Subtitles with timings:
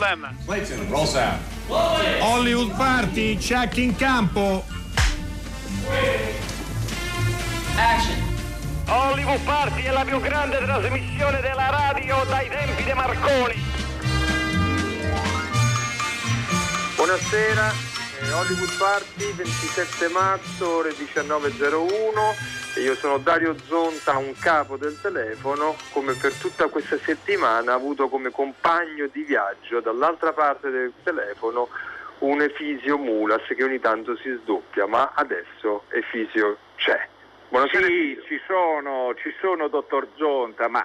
[0.00, 0.34] Problem.
[0.46, 1.42] Clayton, roll sound.
[1.68, 4.64] Hollywood Party, check in campo.
[7.76, 8.16] Action.
[8.86, 13.62] Hollywood Party è la più grande trasmissione della radio dai tempi di Marconi.
[16.96, 17.70] Buonasera,
[18.22, 22.59] eh, Hollywood Party, 27 marzo, ore 19.01.
[22.76, 28.08] Io sono Dario Zonta, un capo del telefono, come per tutta questa settimana ha avuto
[28.08, 31.68] come compagno di viaggio dall'altra parte del telefono
[32.20, 37.08] un Efisio Mulas che ogni tanto si sdoppia, ma adesso Efisio c'è.
[37.48, 37.86] Buonasera.
[37.86, 40.84] Sì, ci sono, ci sono, dottor Zonta, ma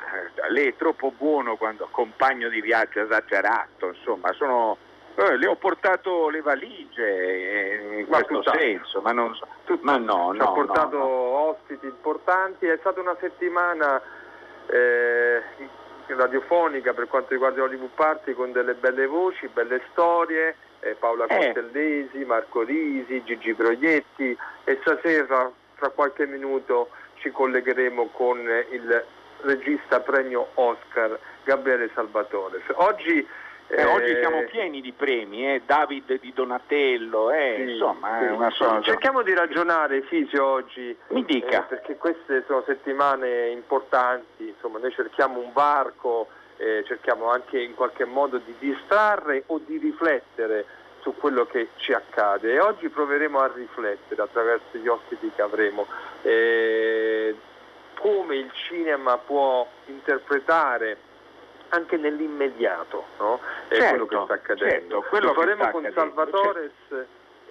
[0.50, 4.78] lei è troppo buono quando compagno di viaggio esagerato, insomma, sono,
[5.16, 8.62] eh, le ho portato le valigie eh, in Ma questo tutt'altro.
[8.62, 9.48] senso, ma, non, so-
[9.82, 11.10] ma no, no, ha portato no, no.
[11.50, 14.02] ospiti importanti, è stata una settimana
[14.68, 15.42] eh,
[16.08, 21.36] radiofonica per quanto riguarda Hollywood Party con delle belle voci, belle storie, eh, Paola Eh.
[21.36, 29.04] Costellesi, Marco Risi, Gigi Proietti e stasera fra qualche minuto ci collegheremo con il
[29.42, 32.62] regista premio Oscar Gabriele Salvatore.
[32.74, 33.28] Oggi,
[33.68, 38.26] Eh, oggi eh, siamo pieni di premi, eh, David di Donatello, eh, sì, insomma, sì.
[38.26, 38.82] una cosa.
[38.82, 41.64] Cerchiamo di ragionare, Fisio, oggi Mi dica.
[41.64, 46.28] eh, perché queste sono settimane importanti, insomma, noi cerchiamo un varco,
[46.58, 50.66] eh, cerchiamo anche in qualche modo di distrarre o di riflettere
[51.02, 55.86] su quello che ci accade e oggi proveremo a riflettere attraverso gli ospiti che avremo
[56.24, 57.36] eh,
[58.00, 60.98] come il cinema può interpretare
[61.70, 63.40] anche nell'immediato no?
[63.70, 64.70] Eh, Certo, quello che sta accadendo.
[64.70, 66.72] certo, quello Lo faremo con Salvatore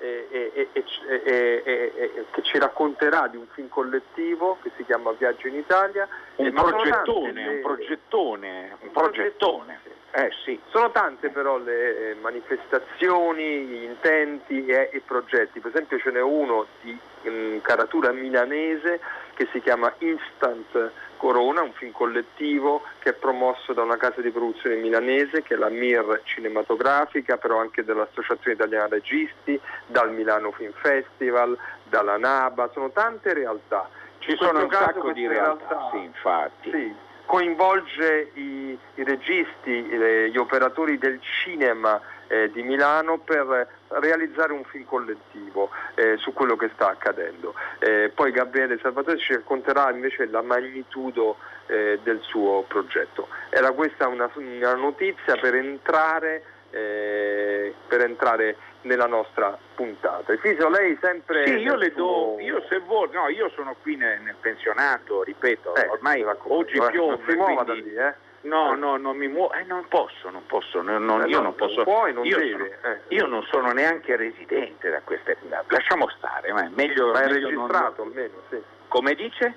[0.00, 0.82] e, e- e- e-
[1.24, 5.54] e- e- e- che ci racconterà di un film collettivo che si chiama Viaggio in
[5.56, 6.06] Italia.
[6.36, 9.80] Un Eh, progettone, le- un progettone, un progettone.
[10.16, 10.60] Eh sì.
[10.68, 16.20] Sono tante però le eh, manifestazioni, gli intenti e i progetti, per esempio ce n'è
[16.20, 16.96] uno di
[17.28, 19.00] mm, caratura milanese
[19.34, 24.30] che si chiama Instant Corona, un film collettivo che è promosso da una casa di
[24.30, 30.72] produzione milanese che è la MIR cinematografica, però anche dall'Associazione Italiana Registi, dal Milano Film
[30.72, 33.88] Festival, dalla NABA, sono tante realtà.
[34.18, 36.70] Ci sono un sacco di queste realtà, sì, infatti.
[36.70, 36.94] sì,
[37.26, 43.68] coinvolge i, i registi, gli operatori del cinema eh, di Milano per
[44.00, 47.54] realizzare un film collettivo eh, su quello che sta accadendo.
[47.78, 53.28] Eh, poi Gabriele Salvatore ci racconterà invece la magnitudo eh, del suo progetto.
[53.50, 60.32] Era questa una, una notizia per entrare, eh, per entrare nella nostra puntata.
[60.32, 61.46] Efisio, lei sempre...
[61.46, 65.22] Sì, io le suo- do, io se vuoi, no, io sono qui nel, nel pensionato,
[65.22, 68.14] ripeto, Eh, ormai racconti, oggi piove, Non si muova quindi- da lì, eh?
[68.44, 71.44] No, no, non mi muovo, eh, non posso, non posso, non- non- Eh, io no,
[71.44, 71.82] non posso.
[71.82, 73.00] puoi, non io, deve, sono, eh.
[73.08, 75.38] io non sono neanche residente da queste.
[75.68, 77.12] Lasciamo stare, ma è meglio.
[77.12, 78.62] Ma è meglio non- registrato almeno, sì.
[78.88, 79.54] Come dice?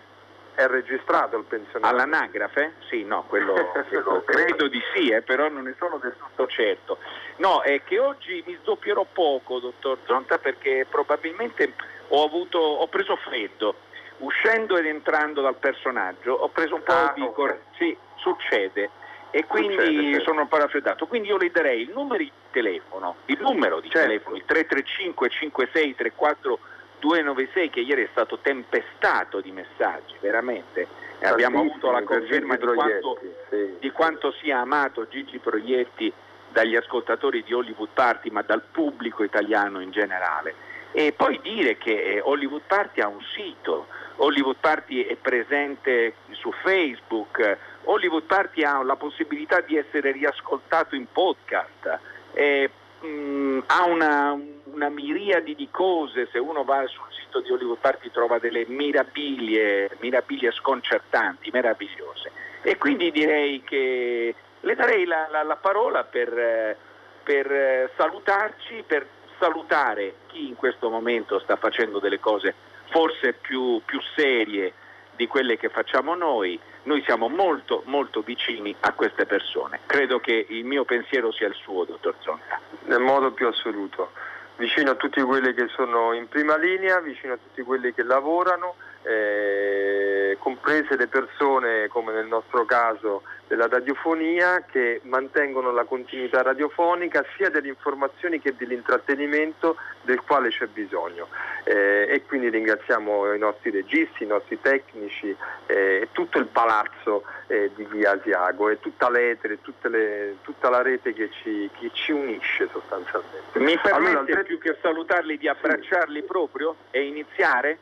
[0.55, 1.93] È registrato il pensionato.
[1.93, 2.75] All'anagrafe?
[2.89, 3.53] Sì, no, quello,
[3.89, 6.97] quello credo di sì, eh, però non ne sono del tutto certo.
[7.37, 11.73] No, è che oggi mi sdoppierò poco, dottor Zonta, perché probabilmente
[12.07, 13.75] ho, avuto, ho preso freddo.
[14.19, 17.29] Uscendo ed entrando dal personaggio ho preso un po' Ah, di...
[17.35, 18.89] cor- Sì, succede.
[19.31, 20.23] E quindi Succede, certo.
[20.23, 21.05] sono raffreddato.
[21.05, 24.07] Quindi io le darei il numero di telefono, il numero di Certo.
[24.07, 26.59] telefono, il 335 56 34
[26.99, 30.87] 296 che ieri è stato tempestato di messaggi, veramente.
[31.19, 33.19] E abbiamo avuto la conferma di quanto,
[33.49, 33.75] sì.
[33.79, 36.11] di quanto sia amato Gigi Proietti
[36.49, 40.53] dagli ascoltatori di Hollywood Party, ma dal pubblico italiano in generale.
[40.91, 46.51] E poi dire che eh, Hollywood Party ha un sito, Hollywood Party è presente su
[46.63, 47.57] Facebook,
[47.89, 51.99] Hollywood Party ha la possibilità di essere riascoltato in podcast,
[52.33, 52.69] eh,
[52.99, 58.11] mh, ha una, una miriade di cose, se uno va sul sito di Hollywood Party
[58.11, 62.31] trova delle mirabilie, mirabilie sconcertanti, meravigliose.
[62.61, 66.75] E quindi direi che le darei la, la- la parola per,
[67.23, 69.07] per, salutarci, per
[69.39, 72.53] salutare chi in questo momento sta facendo delle cose
[72.89, 74.73] forse più, più serie
[75.15, 76.59] di quelle che facciamo noi.
[76.87, 79.81] Noi siamo molto molto vicini a queste persone.
[79.85, 82.61] Credo che il mio pensiero sia il suo, dottor Zonta.
[82.85, 84.11] Nel modo più assoluto.
[84.55, 88.75] Vicino a tutti quelli che sono in prima linea, vicino a tutti quelli che lavorano,
[89.03, 97.25] eh, comprese le persone, come nel nostro caso, della radiofonia che mantengono la continuità radiofonica
[97.35, 101.27] sia delle informazioni che dell'intrattenimento del quale c'è bisogno.
[101.63, 105.35] Eh, e quindi ringraziamo i nostri registi, i nostri tecnici
[105.65, 110.81] e eh, tutto il palazzo eh, di Via Asiago e tutta l'etere, le, tutta la
[110.81, 113.59] rete che ci, che ci, unisce sostanzialmente.
[113.59, 116.25] Mi permette allora, più che salutarli di abbracciarli sì.
[116.25, 117.79] proprio e iniziare?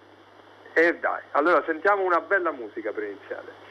[0.73, 3.64] E eh dai, allora sentiamo una bella musica per iniziare.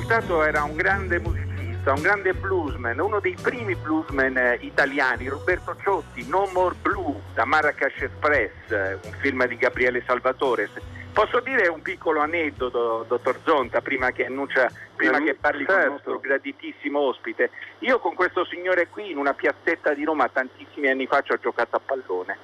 [0.00, 5.76] Ascoltato era un grande musicista, un grande bluesman, uno dei primi bluesman eh, italiani, Roberto
[5.82, 10.70] Ciotti, No More Blue da Marrakesh Express, eh, un film di Gabriele Salvatore.
[11.12, 15.72] Posso dire un piccolo aneddoto, dottor Zonta, prima che, annuncia, prima che parli certo.
[15.72, 15.90] con il certo.
[15.90, 17.50] nostro graditissimo ospite?
[17.80, 21.36] Io con questo signore qui in una piazzetta di Roma tantissimi anni fa ci ho
[21.36, 22.38] giocato a pallone.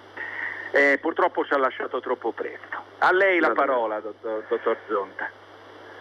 [0.73, 2.77] Eh, purtroppo ci ha lasciato troppo presto.
[2.99, 5.45] A lei la parola, dottor, dottor Zonta.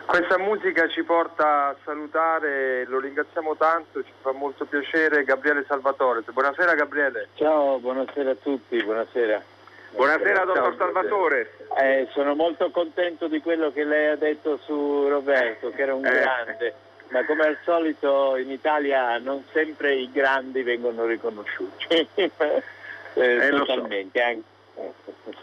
[0.06, 6.22] Questa musica ci porta a salutare, lo ringraziamo tanto, ci fa molto piacere Gabriele Salvatore.
[6.22, 7.30] Buonasera Gabriele.
[7.34, 9.42] Ciao, buonasera a tutti, buonasera.
[9.92, 11.52] Buonasera, buonasera dottor Salvatore.
[11.82, 16.06] Eh, sono molto contento di quello che lei ha detto su Roberto, che era un
[16.06, 16.12] eh.
[16.12, 16.74] grande,
[17.10, 21.88] ma come al solito in Italia non sempre i grandi vengono riconosciuti.
[22.14, 22.32] eh,
[23.16, 24.20] eh, totalmente.
[24.20, 24.26] So.
[24.26, 24.55] Anche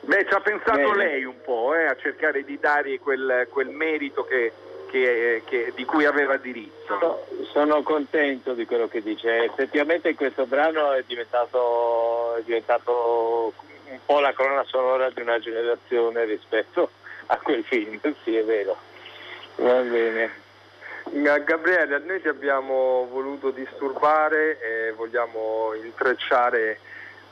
[0.01, 0.97] Beh, ci ha pensato Bene.
[0.97, 4.53] lei un po' eh, a cercare di dare quel, quel merito che,
[4.91, 7.27] che, che, di cui aveva diritto.
[7.51, 9.45] Sono contento di quello che dice.
[9.45, 13.55] Effettivamente questo brano è diventato, è diventato
[13.89, 16.91] un po' la colonna sonora di una generazione rispetto
[17.27, 18.77] a quel film, sì è vero.
[19.57, 20.41] Va bene.
[21.05, 26.79] Gabriele, noi ti abbiamo voluto disturbare e vogliamo intrecciare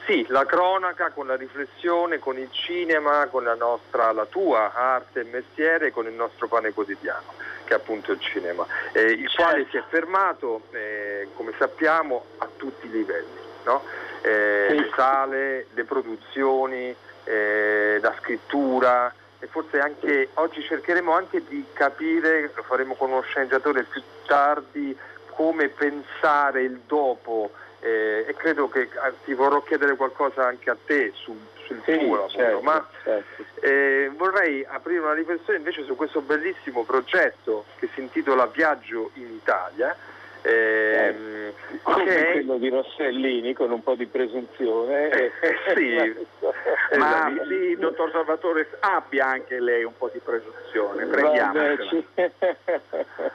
[0.06, 5.20] sì, la cronaca con la riflessione, con il cinema, con la, nostra, la tua arte
[5.20, 7.32] e mestiere, con il nostro pane quotidiano,
[7.64, 9.42] che è appunto il cinema, eh, il certo.
[9.42, 13.38] quale si è fermato, eh, come sappiamo, a tutti i livelli.
[13.64, 13.82] No?
[14.22, 14.76] Eh, sì.
[14.76, 16.94] Le sale, le produzioni,
[17.24, 23.22] eh, la scrittura e forse anche oggi cercheremo anche di capire, lo faremo con uno
[23.22, 24.96] sceneggiatore più tardi,
[25.28, 27.50] come pensare il dopo
[27.80, 28.88] eh, e credo che
[29.24, 33.44] ti vorrò chiedere qualcosa anche a te sul, sul sì, tuo lavoro, certo, ma certo.
[33.60, 39.32] Eh, vorrei aprire una riflessione invece su questo bellissimo progetto che si intitola Viaggio in
[39.32, 39.96] Italia
[40.42, 45.10] eh, come quello di Rossellini con un po' di presunzione.
[45.10, 45.32] Eh,
[45.74, 46.26] sì,
[46.96, 51.60] ma sì, dottor Salvatore abbia anche lei un po' di presunzione, prendiamo.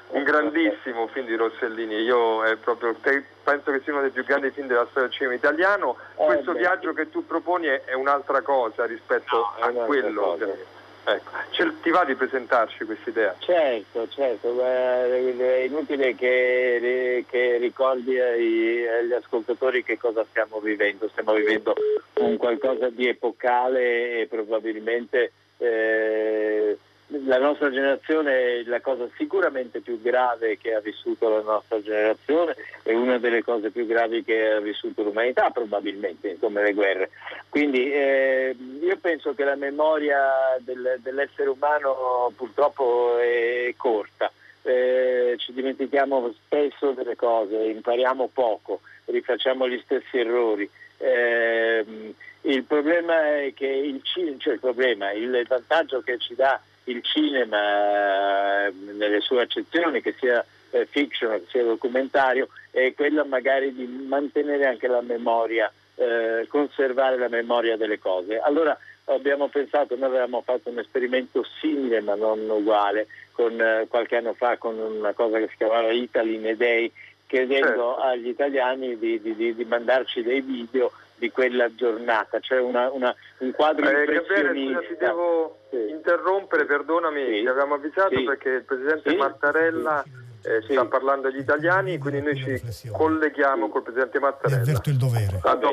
[0.09, 2.95] un grandissimo film di Rossellini, io proprio,
[3.43, 5.97] penso che sia uno dei più grandi film della storia del cinema italiano.
[6.17, 6.59] Eh, Questo beh.
[6.59, 10.21] viaggio che tu proponi è un'altra cosa rispetto no, a quello.
[10.21, 10.83] Cosa.
[11.07, 11.71] Ecco.
[11.83, 13.35] ti va di presentarci questa idea?
[13.37, 21.07] Certo, certo, è inutile che, che ricordi ai, agli ascoltatori che cosa stiamo vivendo.
[21.09, 21.75] Stiamo vivendo
[22.15, 30.57] un qualcosa di epocale e probabilmente eh, la nostra generazione, la cosa sicuramente più grave
[30.57, 35.03] che ha vissuto la nostra generazione è una delle cose più gravi che ha vissuto
[35.03, 37.11] l'umanità, probabilmente, come le guerre.
[37.49, 44.31] Quindi eh, io penso che la memoria del, dell'essere umano purtroppo è corta.
[44.63, 50.67] Eh, ci dimentichiamo spesso delle cose, impariamo poco, rifacciamo gli stessi errori.
[50.97, 54.01] Eh, il problema è che il,
[54.39, 60.45] cioè il, problema, il vantaggio che ci dà il cinema nelle sue accezioni, che sia
[60.89, 67.29] fiction, che sia documentario, è quella magari di mantenere anche la memoria, eh, conservare la
[67.29, 68.39] memoria delle cose.
[68.39, 74.17] Allora abbiamo pensato, noi avevamo fatto un esperimento simile ma non uguale con, eh, qualche
[74.17, 76.91] anno fa con una cosa che si chiamava Italy in a Day,
[77.35, 77.97] chiedendo certo.
[77.97, 83.13] agli italiani di, di, di, di mandarci dei video di quella giornata, cioè una, una,
[83.39, 85.89] un quadro eh, Gabriele, ti devo sì.
[85.89, 87.41] interrompere, perdonami, sì.
[87.41, 88.23] ti avevamo avvisato sì.
[88.23, 90.03] perché il Presidente Mattarella
[90.41, 94.61] eh, sta parlando agli italiani, quindi noi ci colleghiamo col Presidente Mattarella.
[94.61, 95.39] Vi avverto il dovere.
[95.41, 95.65] Vabbè,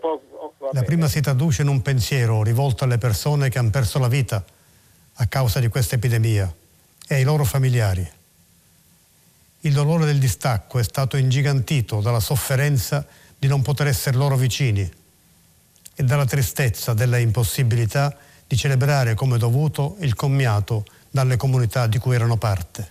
[0.00, 0.22] oh,
[0.72, 4.44] La prima si traduce in un pensiero rivolto alle persone che hanno perso la vita
[5.14, 6.52] a causa di questa epidemia
[7.08, 8.20] e ai loro familiari.
[9.64, 13.06] Il dolore del distacco è stato ingigantito dalla sofferenza
[13.38, 14.90] di non poter essere loro vicini
[15.94, 22.16] e dalla tristezza della impossibilità di celebrare come dovuto il commiato dalle comunità di cui
[22.16, 22.90] erano parte.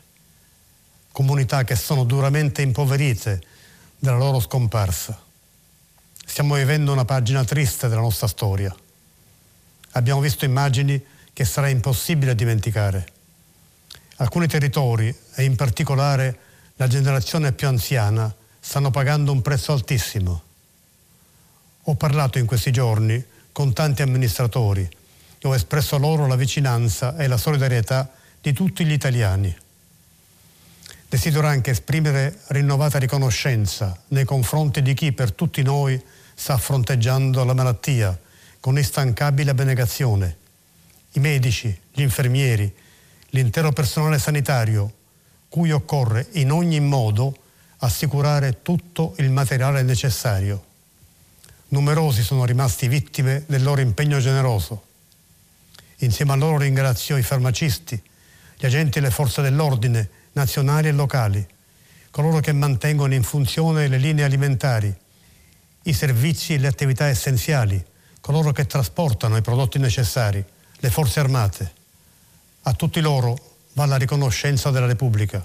[1.12, 3.42] Comunità che sono duramente impoverite
[4.00, 5.20] dalla loro scomparsa.
[6.26, 8.74] Stiamo vivendo una pagina triste della nostra storia.
[9.92, 13.08] Abbiamo visto immagini che sarà impossibile dimenticare.
[14.16, 16.40] Alcuni territori, e in particolare
[16.82, 20.42] la generazione più anziana, stanno pagando un prezzo altissimo.
[21.84, 24.90] Ho parlato in questi giorni con tanti amministratori
[25.38, 28.10] e ho espresso loro la vicinanza e la solidarietà
[28.42, 29.56] di tutti gli italiani.
[31.08, 37.54] Desidero anche esprimere rinnovata riconoscenza nei confronti di chi per tutti noi sta fronteggiando la
[37.54, 38.20] malattia
[38.60, 40.38] con instancabile abnegazione.
[41.12, 42.74] I medici, gli infermieri,
[43.30, 44.94] l'intero personale sanitario,
[45.52, 47.36] cui occorre in ogni modo
[47.80, 50.64] assicurare tutto il materiale necessario.
[51.68, 54.86] Numerosi sono rimasti vittime del loro impegno generoso.
[55.98, 58.02] Insieme a loro ringrazio i farmacisti,
[58.56, 61.46] gli agenti delle forze dell'ordine nazionali e locali,
[62.12, 64.96] coloro che mantengono in funzione le linee alimentari,
[65.84, 67.84] i servizi e le attività essenziali,
[68.22, 70.42] coloro che trasportano i prodotti necessari,
[70.78, 71.74] le forze armate.
[72.62, 75.44] A tutti loro va la riconoscenza della Repubblica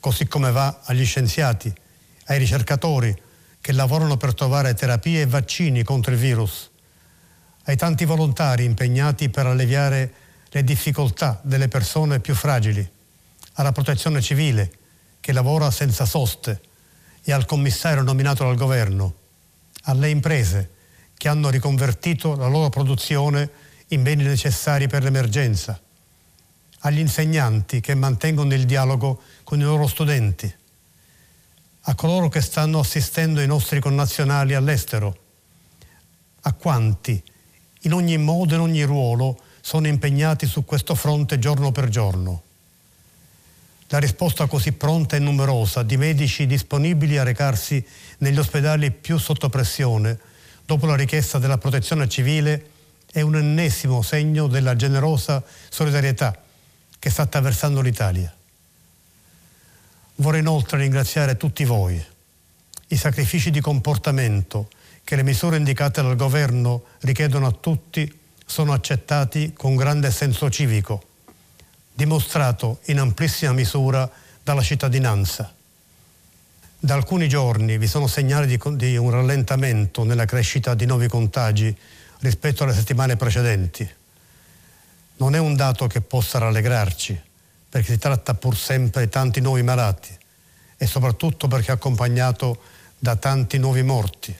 [0.00, 1.72] così come va agli scienziati,
[2.26, 3.14] ai ricercatori
[3.60, 6.70] che lavorano per trovare terapie e vaccini contro il virus,
[7.64, 10.12] ai tanti volontari impegnati per alleviare
[10.48, 12.88] le difficoltà delle persone più fragili,
[13.54, 14.72] alla protezione civile
[15.20, 16.62] che lavora senza soste
[17.22, 19.14] e al commissario nominato dal governo,
[19.82, 20.70] alle imprese
[21.18, 23.50] che hanno riconvertito la loro produzione
[23.88, 25.78] in beni necessari per l'emergenza,
[26.80, 30.52] agli insegnanti che mantengono il dialogo con i loro studenti,
[31.82, 35.18] a coloro che stanno assistendo i nostri connazionali all'estero,
[36.42, 37.22] a quanti
[37.82, 42.42] in ogni modo e in ogni ruolo sono impegnati su questo fronte giorno per giorno.
[43.88, 47.84] La risposta così pronta e numerosa di medici disponibili a recarsi
[48.18, 50.18] negli ospedali più sotto pressione
[50.64, 52.70] dopo la richiesta della protezione civile
[53.10, 56.44] è un ennesimo segno della generosa solidarietà
[57.00, 58.32] che sta attraversando l'Italia.
[60.16, 62.00] Vorrei inoltre ringraziare tutti voi.
[62.88, 64.68] I sacrifici di comportamento
[65.02, 71.02] che le misure indicate dal governo richiedono a tutti sono accettati con grande senso civico,
[71.94, 74.08] dimostrato in amplissima misura
[74.42, 75.54] dalla cittadinanza.
[76.78, 81.74] Da alcuni giorni vi sono segnali di, di un rallentamento nella crescita di nuovi contagi
[82.18, 83.88] rispetto alle settimane precedenti.
[85.20, 87.20] Non è un dato che possa rallegrarci,
[87.68, 90.16] perché si tratta pur sempre di tanti nuovi malati
[90.78, 92.58] e soprattutto perché accompagnato
[92.98, 94.34] da tanti nuovi morti.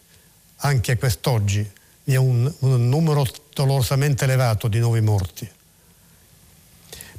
[0.62, 1.70] Anche quest'oggi
[2.04, 5.48] vi è un, un numero dolorosamente elevato di nuovi morti.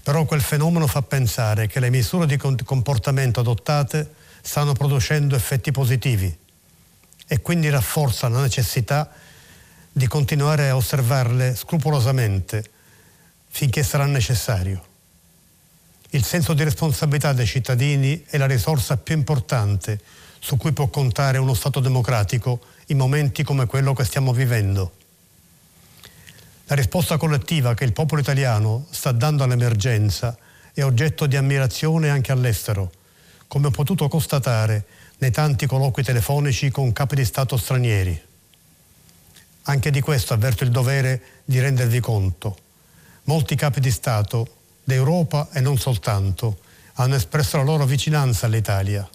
[0.01, 6.35] Però quel fenomeno fa pensare che le misure di comportamento adottate stanno producendo effetti positivi
[7.27, 9.07] e quindi rafforza la necessità
[9.91, 12.79] di continuare a osservarle scrupolosamente
[13.51, 14.83] finché sarà necessario.
[16.11, 19.99] Il senso di responsabilità dei cittadini è la risorsa più importante
[20.39, 24.93] su cui può contare uno Stato democratico in momenti come quello che stiamo vivendo.
[26.65, 30.37] La risposta collettiva che il popolo italiano sta dando all'emergenza
[30.73, 32.91] è oggetto di ammirazione anche all'estero,
[33.47, 34.85] come ho potuto constatare
[35.17, 38.19] nei tanti colloqui telefonici con capi di Stato stranieri.
[39.63, 42.69] Anche di questo avverto il dovere di rendervi conto.
[43.23, 46.59] Molti capi di Stato d'Europa e non soltanto,
[46.95, 49.07] hanno espresso la loro vicinanza all'Italia.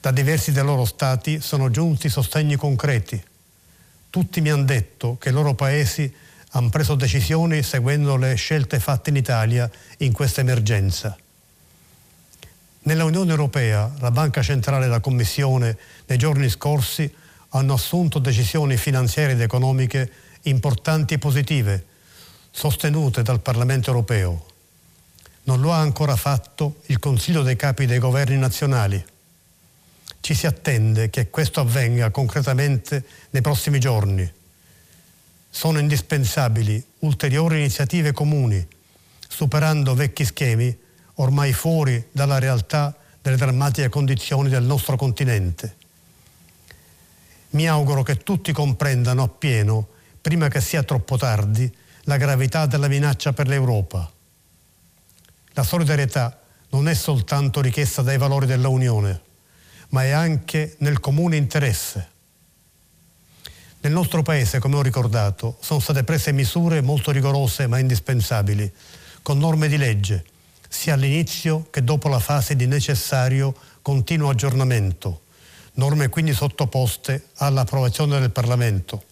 [0.00, 3.22] Da diversi dei loro stati sono giunti sostegni concreti.
[4.08, 6.12] Tutti mi hanno detto che i loro paesi
[6.52, 11.16] hanno preso decisioni seguendo le scelte fatte in Italia in questa emergenza.
[12.82, 15.76] Nella Unione Europea, la Banca Centrale e la Commissione
[16.06, 17.12] nei giorni scorsi
[17.50, 20.10] hanno assunto decisioni finanziarie ed economiche
[20.42, 21.84] importanti e positive,
[22.50, 24.46] sostenute dal Parlamento Europeo.
[25.44, 29.02] Non lo ha ancora fatto il Consiglio dei capi dei governi nazionali.
[30.20, 34.30] Ci si attende che questo avvenga concretamente nei prossimi giorni
[35.48, 38.64] sono indispensabili ulteriori iniziative comuni,
[39.28, 40.76] superando vecchi schemi
[41.14, 45.76] ormai fuori dalla realtà delle drammatiche condizioni del nostro continente.
[47.50, 49.88] Mi auguro che tutti comprendano appieno,
[50.20, 51.70] prima che sia troppo tardi,
[52.04, 54.10] la gravità della minaccia per l'Europa.
[55.52, 56.40] La solidarietà
[56.70, 59.20] non è soltanto richiesta dai valori della Unione,
[59.90, 62.18] ma è anche nel comune interesse
[63.82, 68.70] nel nostro Paese, come ho ricordato, sono state prese misure molto rigorose ma indispensabili,
[69.22, 70.22] con norme di legge,
[70.68, 75.22] sia all'inizio che dopo la fase di necessario continuo aggiornamento,
[75.74, 79.04] norme quindi sottoposte all'approvazione del Parlamento.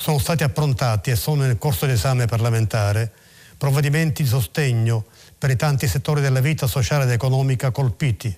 [0.00, 3.12] Sono stati approntati e sono nel corso di esame parlamentare
[3.58, 5.04] provvedimenti di sostegno
[5.36, 8.34] per i tanti settori della vita sociale ed economica colpiti.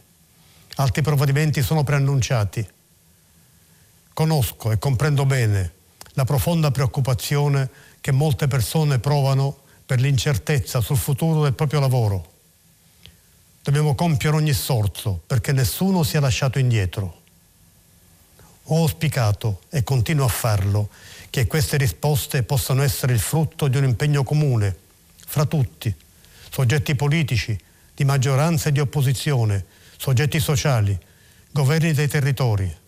[0.76, 2.66] Altri provvedimenti sono preannunciati
[4.12, 5.72] Conosco e comprendo bene
[6.12, 12.32] la profonda preoccupazione che molte persone provano per l'incertezza sul futuro del proprio lavoro.
[13.62, 17.22] Dobbiamo compiere ogni sforzo perché nessuno sia lasciato indietro.
[18.64, 20.90] Ho auspicato e continuo a farlo
[21.30, 24.76] che queste risposte possano essere il frutto di un impegno comune
[25.26, 25.94] fra tutti,
[26.50, 27.58] soggetti politici,
[27.94, 29.64] di maggioranza e di opposizione,
[29.96, 30.98] soggetti sociali,
[31.52, 32.78] governi dei territori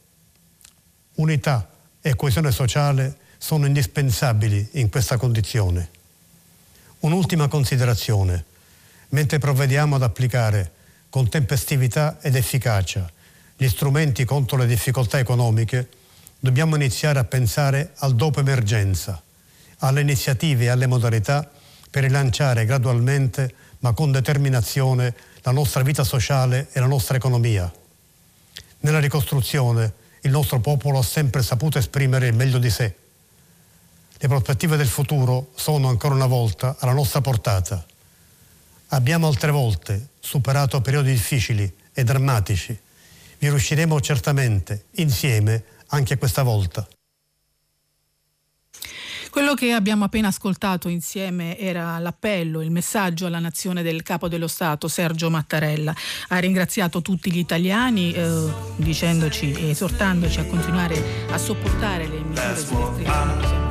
[1.14, 1.68] unità
[2.00, 5.90] e coesione sociale sono indispensabili in questa condizione.
[7.00, 8.44] Un'ultima considerazione.
[9.10, 10.72] Mentre provvediamo ad applicare
[11.10, 13.10] con tempestività ed efficacia
[13.56, 15.88] gli strumenti contro le difficoltà economiche,
[16.44, 19.22] dobbiamo iniziare a pensare al dopo emergenza,
[19.78, 21.48] alle iniziative e alle modalità
[21.88, 27.72] per rilanciare gradualmente ma con determinazione la nostra vita sociale e la nostra economia.
[28.80, 32.92] Nella ricostruzione il nostro popolo ha sempre saputo esprimere il meglio di sé.
[34.18, 37.86] Le prospettive del futuro sono ancora una volta alla nostra portata.
[38.88, 42.76] Abbiamo altre volte superato periodi difficili e drammatici.
[43.38, 46.86] Vi riusciremo certamente, insieme, anche questa volta.
[49.30, 54.46] Quello che abbiamo appena ascoltato insieme era l'appello, il messaggio alla nazione del capo dello
[54.46, 55.94] Stato, Sergio Mattarella.
[56.28, 62.96] Ha ringraziato tutti gli italiani eh, dicendoci e esortandoci a continuare a sopportare le misure
[62.96, 63.61] di restrizione.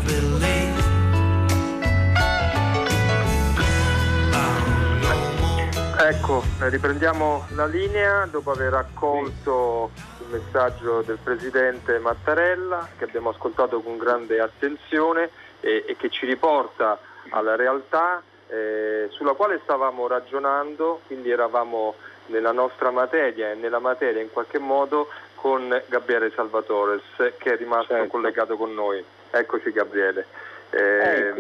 [6.04, 13.82] Ecco, riprendiamo la linea dopo aver accolto il messaggio del Presidente Mattarella che abbiamo ascoltato
[13.82, 21.02] con grande attenzione e, e che ci riporta alla realtà eh, sulla quale stavamo ragionando,
[21.06, 21.94] quindi eravamo
[22.28, 27.04] nella nostra materia e nella materia in qualche modo con Gabriele Salvatores
[27.38, 28.10] che è rimasto certo.
[28.10, 29.04] collegato con noi.
[29.30, 30.26] Eccoci Gabriele.
[30.72, 31.34] Eh,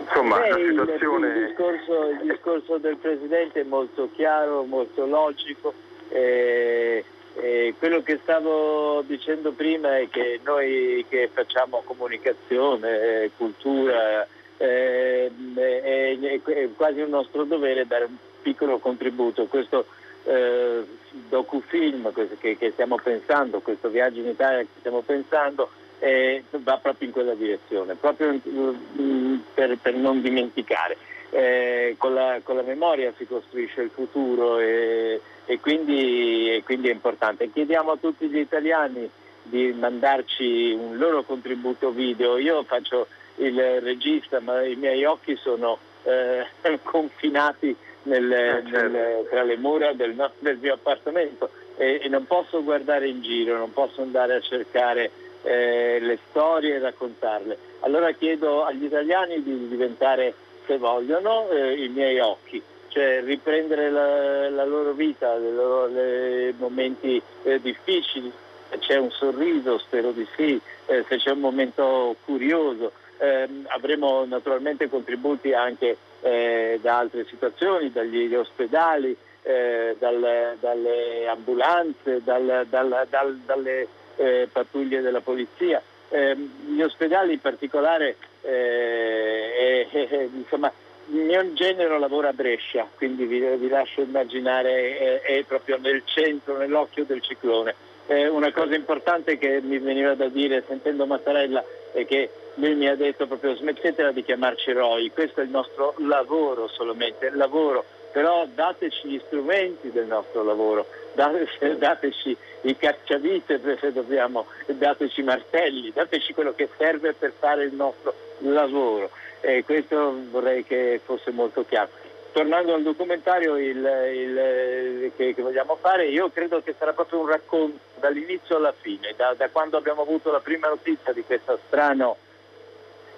[0.00, 1.28] insomma, Beh, la situazione...
[1.28, 5.72] Il, il, discorso, il, discorso, del Presidente è molto chiaro, molto logico.
[6.08, 14.26] Eh, eh, quello che stavo dicendo prima è che noi che facciamo comunicazione, cultura,
[14.58, 19.46] eh, è, è, quasi un nostro dovere dare un piccolo contributo.
[19.46, 19.86] Questo
[20.24, 20.84] eh,
[21.28, 25.70] docufilm che, che, stiamo pensando, questo viaggio in Italia che stiamo pensando,
[26.02, 30.96] eh, va proprio in quella direzione, proprio mm, per, per non dimenticare.
[31.30, 36.88] Eh, con, la, con, la, memoria si costruisce il futuro e, e, quindi, e, quindi,
[36.88, 37.50] è importante.
[37.50, 39.08] Chiediamo a tutti gli italiani
[39.44, 42.36] di mandarci un loro contributo video.
[42.36, 46.44] Io faccio il regista, ma i miei occhi sono eh,
[46.82, 48.88] confinati nel, eh, certo.
[48.88, 53.56] nel, tra le mura del, del mio appartamento e, e, non posso guardare in giro,
[53.56, 55.10] non posso andare a cercare
[55.42, 57.56] eh, le storie e raccontarle.
[57.80, 60.34] Allora chiedo agli italiani di diventare
[60.66, 67.60] se vogliono, eh, i miei occhi, cioè riprendere la, la loro vita, i momenti eh,
[67.60, 68.30] difficili,
[68.70, 72.92] se c'è un sorriso, spero di sì, eh, se c'è un momento curioso.
[73.18, 82.20] Ehm, avremo naturalmente contributi anche eh, da altre situazioni, dagli ospedali, eh, dal, dalle ambulanze,
[82.22, 85.82] dal, dal, dalle eh, pattuglie della polizia.
[86.08, 90.70] Eh, gli ospedali in particolare eh, eh, insomma,
[91.06, 96.56] il mio genero lavora a Brescia, quindi vi, vi lascio immaginare, è, proprio nel centro,
[96.56, 97.74] nell'occhio del ciclone.
[98.06, 102.88] Eh, una cosa importante che mi veniva da dire sentendo Mattarella è che lui mi
[102.88, 108.46] ha detto proprio smettetela di chiamarci eroi, questo è il nostro lavoro solamente, lavoro, però
[108.52, 116.54] dateci gli strumenti del nostro lavoro, dateci i cacciavite se dobbiamo, dateci martelli, dateci quello
[116.54, 119.10] che serve per fare il nostro lavoro.
[119.40, 121.90] E questo vorrei che fosse molto chiaro.
[122.32, 127.26] Tornando al documentario il, il, che, che, vogliamo fare, io credo che sarà proprio un
[127.26, 131.22] racconto dall'inizio alla fine, da, da quando abbiamo avuto la prima notizia di,
[131.66, 132.16] strano,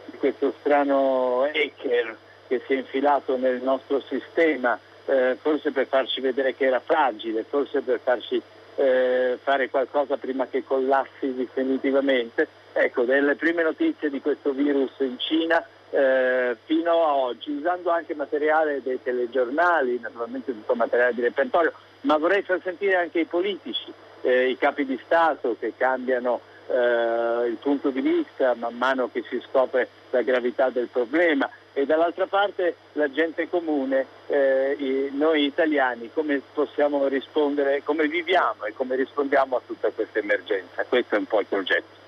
[0.06, 2.16] di questo strano hacker
[2.48, 7.44] che si è infilato nel nostro sistema, eh, forse per farci vedere che era fragile,
[7.44, 8.40] forse per farci
[8.76, 12.48] eh, fare qualcosa prima che collassi definitivamente.
[12.72, 18.14] Ecco, delle prime notizie di questo virus in Cina eh, fino a oggi, usando anche
[18.14, 23.92] materiale dei telegiornali, naturalmente tutto materiale di repertorio, ma vorrei far sentire anche i politici,
[24.22, 29.22] eh, i capi di Stato che cambiano eh, il punto di vista man mano che
[29.28, 36.10] si scopre la gravità del problema e dall'altra parte la gente comune, eh, noi italiani,
[36.14, 40.84] come possiamo rispondere, come viviamo e come rispondiamo a tutta questa emergenza.
[40.84, 42.02] Questo è un po' il progetto.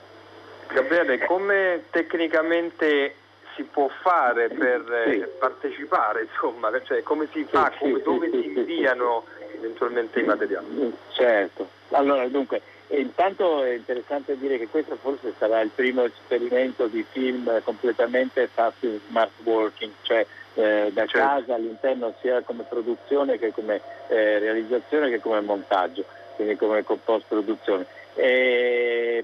[0.69, 3.15] Gabriele, come tecnicamente
[3.57, 5.27] si può fare per eh, sì.
[5.39, 9.25] partecipare, insomma, cioè, come si fa, sì, come, dove si inviano
[9.57, 10.95] eventualmente i materiali?
[11.13, 17.05] Certo, allora dunque, intanto è interessante dire che questo forse sarà il primo esperimento di
[17.11, 21.19] film completamente fatto in smart working, cioè eh, da certo.
[21.19, 26.05] casa all'interno sia come produzione che come eh, realizzazione che come montaggio,
[26.37, 27.87] quindi come post produzione.
[28.15, 29.23] E,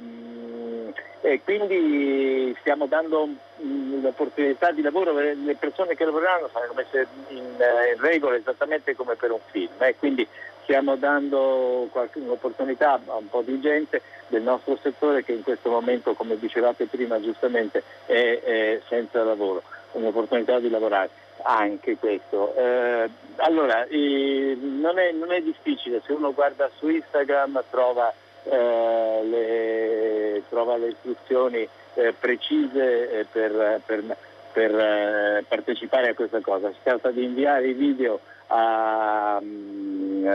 [1.23, 7.93] e quindi stiamo dando un'opportunità di lavoro, le persone che lavoreranno saranno messe in, eh,
[7.95, 10.27] in regola esattamente come per un film e quindi
[10.63, 15.71] stiamo dando qualche, un'opportunità a un po' di gente del nostro settore che in questo
[15.71, 21.11] momento, come dicevate prima giustamente, è, è senza lavoro, un'opportunità di lavorare
[21.43, 22.55] anche questo.
[22.55, 28.13] Eh, allora, eh, non, è, non, è, difficile, se uno guarda su Instagram trova
[28.45, 34.17] eh, le, trova le istruzioni eh, precise eh, per, per,
[34.53, 36.71] per eh, partecipare a questa cosa.
[36.71, 38.21] Si tratta di inviare i video
[38.53, 40.27] a, mm,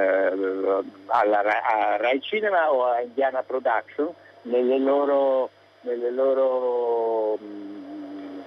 [1.07, 4.11] alla, a Rai Cinema o a Indiana Production
[4.43, 5.49] nelle loro,
[5.81, 8.39] nelle loro mm,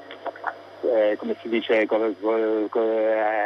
[0.82, 2.68] eh, come si dice, come, come,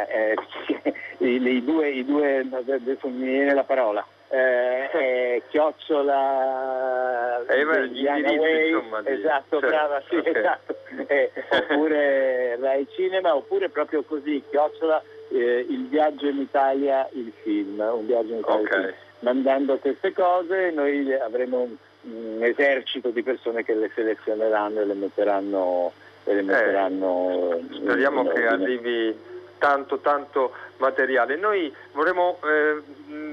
[0.09, 0.35] eh,
[1.19, 8.69] i, i, due, i due, adesso mi viene la parola, eh, eh, chiocciola eh, Way,
[8.71, 9.11] insomma, di...
[9.11, 10.33] esatto, certo, brava, sì, okay.
[10.33, 10.75] esatto.
[11.07, 15.03] Eh, oppure Rai Cinema, oppure proprio così, chiocciola
[15.35, 18.61] eh, il viaggio in Italia, il film, un viaggio in Italia.
[18.61, 18.93] Okay.
[19.19, 24.93] Mandando queste cose noi avremo un, un, esercito di persone che le selezioneranno e le
[24.93, 25.91] metteranno.
[26.23, 29.15] E le metteranno eh, speriamo in, che in, arrivi
[29.57, 31.35] tanto tanto materiale.
[31.35, 32.81] Noi vorremmo eh,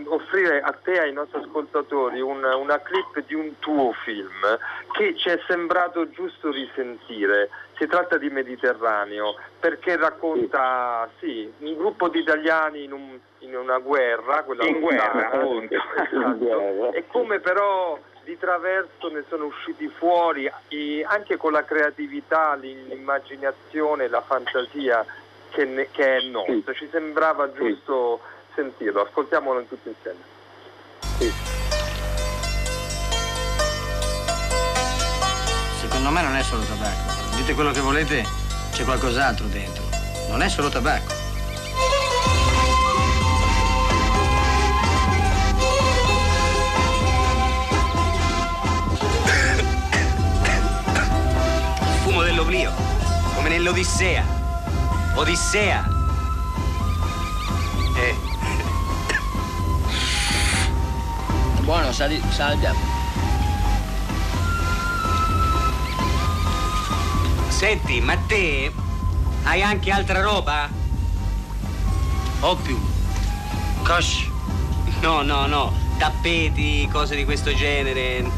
[0.06, 4.58] offrire a te e ai nostri ascoltatori un, una clip di un tuo film
[4.92, 7.48] che ci è sembrato giusto risentire.
[7.76, 13.78] Si tratta di Mediterraneo perché racconta sì, un gruppo di italiani in, un, in una
[13.78, 15.74] guerra, quella in guerra, appunto.
[16.12, 20.50] Esatto, e come però di traverso ne sono usciti fuori
[21.06, 25.04] anche con la creatività, l'immaginazione, la fantasia
[25.50, 26.72] che, ne, che è nostra.
[26.72, 28.20] Ci sembrava giusto
[28.54, 30.20] sentirlo, ascoltiamolo tutti insieme.
[31.18, 31.30] Sì.
[35.80, 37.21] Secondo me non è solo tabacco.
[37.42, 38.24] Dite quello che volete,
[38.70, 39.82] c'è qualcos'altro dentro.
[40.28, 41.12] Non è solo tabacco.
[51.80, 52.70] Il fumo dell'oblio,
[53.34, 54.24] come nell'Odissea.
[55.16, 55.84] Odissea.
[57.96, 58.14] Eh.
[61.62, 62.22] Buono, sa di,
[67.62, 68.72] Senti, ma te
[69.44, 70.68] hai anche altra roba?
[72.40, 72.82] Oppium.
[73.84, 74.28] Cosh.
[75.00, 75.72] No, no, no.
[75.96, 78.28] Tappeti, cose di questo genere.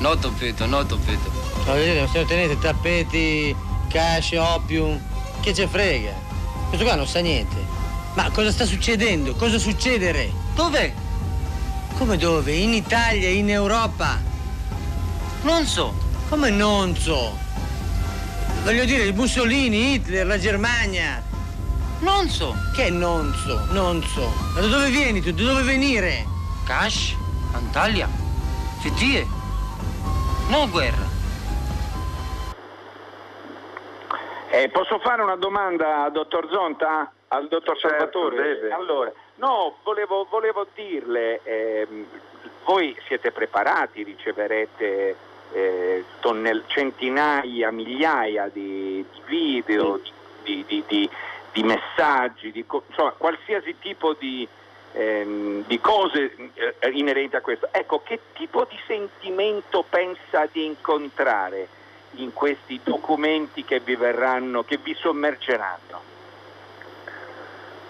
[0.00, 1.30] No tappeto, no tappeto.
[1.64, 3.56] Ma vedete, se tenete tappeti,
[3.88, 5.00] cash, opium,
[5.40, 6.12] che ce frega?
[6.68, 7.56] Questo qua non sa niente.
[8.12, 9.34] Ma cosa sta succedendo?
[9.36, 10.30] Cosa succedere?
[10.54, 10.92] Dov'è?
[11.96, 12.52] Come dove?
[12.52, 14.20] In Italia, in Europa?
[15.44, 15.94] Non so.
[16.28, 17.41] Come non so?
[18.64, 21.20] Voglio dire, il Mussolini, Hitler, la Germania.
[22.00, 22.54] Non so.
[22.74, 23.64] Che non so?
[23.72, 24.32] Non so.
[24.54, 25.32] Ma da dove vieni tu?
[25.32, 26.24] Da dove venire?
[26.64, 27.16] Cash?
[27.52, 28.08] Antalya?
[28.80, 29.26] Fittie?
[30.48, 31.10] No guerra.
[34.50, 37.10] Eh, posso fare una domanda al dottor Zonta?
[37.28, 38.36] Al dottor Certo, Salvatore?
[38.36, 38.72] deve.
[38.72, 42.04] Allora, no, volevo, volevo dirle, ehm,
[42.64, 45.16] voi siete preparati, riceverete
[45.52, 50.00] eh, tonnell- centinaia, migliaia di, video,
[50.42, 51.10] di, di- di-
[51.52, 54.46] di messaggi, di co- insomma qualsiasi tipo di,
[54.92, 57.68] ehm, di cose eh, inerenti a questo.
[57.70, 61.68] Ecco, che tipo di sentimento pensa di incontrare
[62.16, 66.10] in questi documenti che vi verranno, che vi sommergeranno?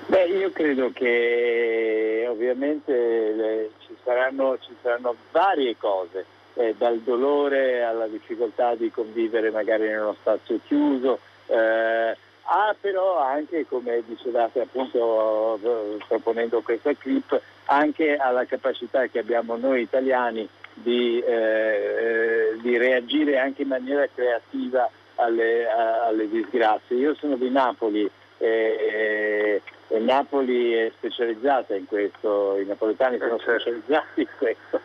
[0.06, 7.82] Beh, io credo che ovviamente eh, ci, saranno, ci saranno varie cose, eh, dal dolore
[7.82, 14.60] alla difficoltà di convivere magari in uno spazio chiuso, eh, a però anche, come dicevate
[14.60, 22.60] appunto eh, proponendo questa clip, anche alla capacità che abbiamo noi italiani di, eh, eh,
[22.60, 26.96] di reagire anche in maniera creativa alle, alle disgrazie.
[26.96, 34.20] Io sono di Napoli e, e Napoli è specializzata in questo, i napoletani sono specializzati
[34.22, 34.80] in questo.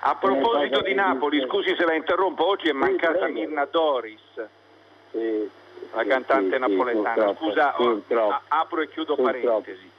[0.00, 3.32] A proposito di Napoli, dice- scusi se la interrompo, oggi è mancata prego.
[3.38, 4.20] Mirna Doris,
[5.10, 5.50] Sì,
[5.94, 7.14] la sì, cantante sì, sì, napoletana.
[7.32, 8.40] purtroppo, Scusa, purtroppo.
[8.48, 9.46] apro e chiudo Purtroppo.
[9.62, 9.90] parentesi.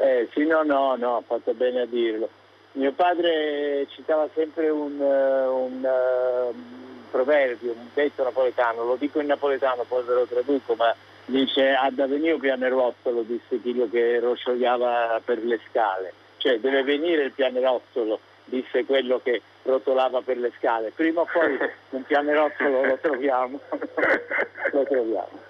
[0.00, 2.28] Eh, sì, no, no, no, ha fatto bene a dirlo.
[2.72, 9.20] Mio padre citava sempre un, eh, un, eh, un proverbio, un detto napoletano, lo dico
[9.20, 10.94] in napoletano, poi ve lo traduco, ma
[11.26, 16.12] dice ad avvenire pianerottolo, disse quello che rosciogliava per le scale.
[16.38, 20.92] Cioè deve venire il pianerottolo, disse quello che rotolava per le scale.
[20.94, 21.58] Prima o poi
[21.90, 23.60] un pianerottolo lo troviamo.
[24.72, 25.40] lo troviamo.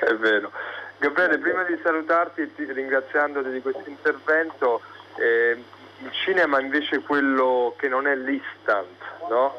[0.00, 0.50] È vero.
[0.98, 4.80] Gabriele, prima di salutarti ti- ringraziandoti di questo intervento,
[5.16, 5.56] eh,
[5.98, 8.88] il cinema invece è quello che non è l'instant,
[9.28, 9.54] no?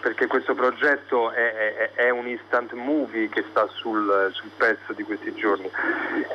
[0.00, 5.02] Perché questo progetto è, è- è un instant movie che sta sul, sul pezzo di
[5.02, 5.70] questi giorni.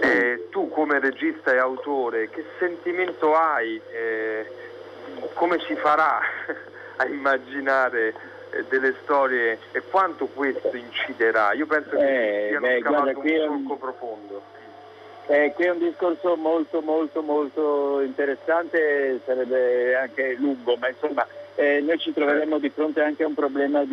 [0.01, 3.79] Eh, tu come regista e autore, che sentimento hai?
[3.91, 4.51] Eh,
[5.33, 6.19] come si farà
[6.97, 8.13] a immaginare
[8.51, 11.53] eh, delle storie e quanto questo inciderà?
[11.53, 14.41] Io penso che Eh, si stiano beh, guarda, un un- solco profondo.
[15.27, 21.23] Eh, qui è un discorso molto molto molto interessante, sarebbe anche lungo, ma insomma
[21.59, 23.83] eh, noi ci troveremo di fronte anche a un problema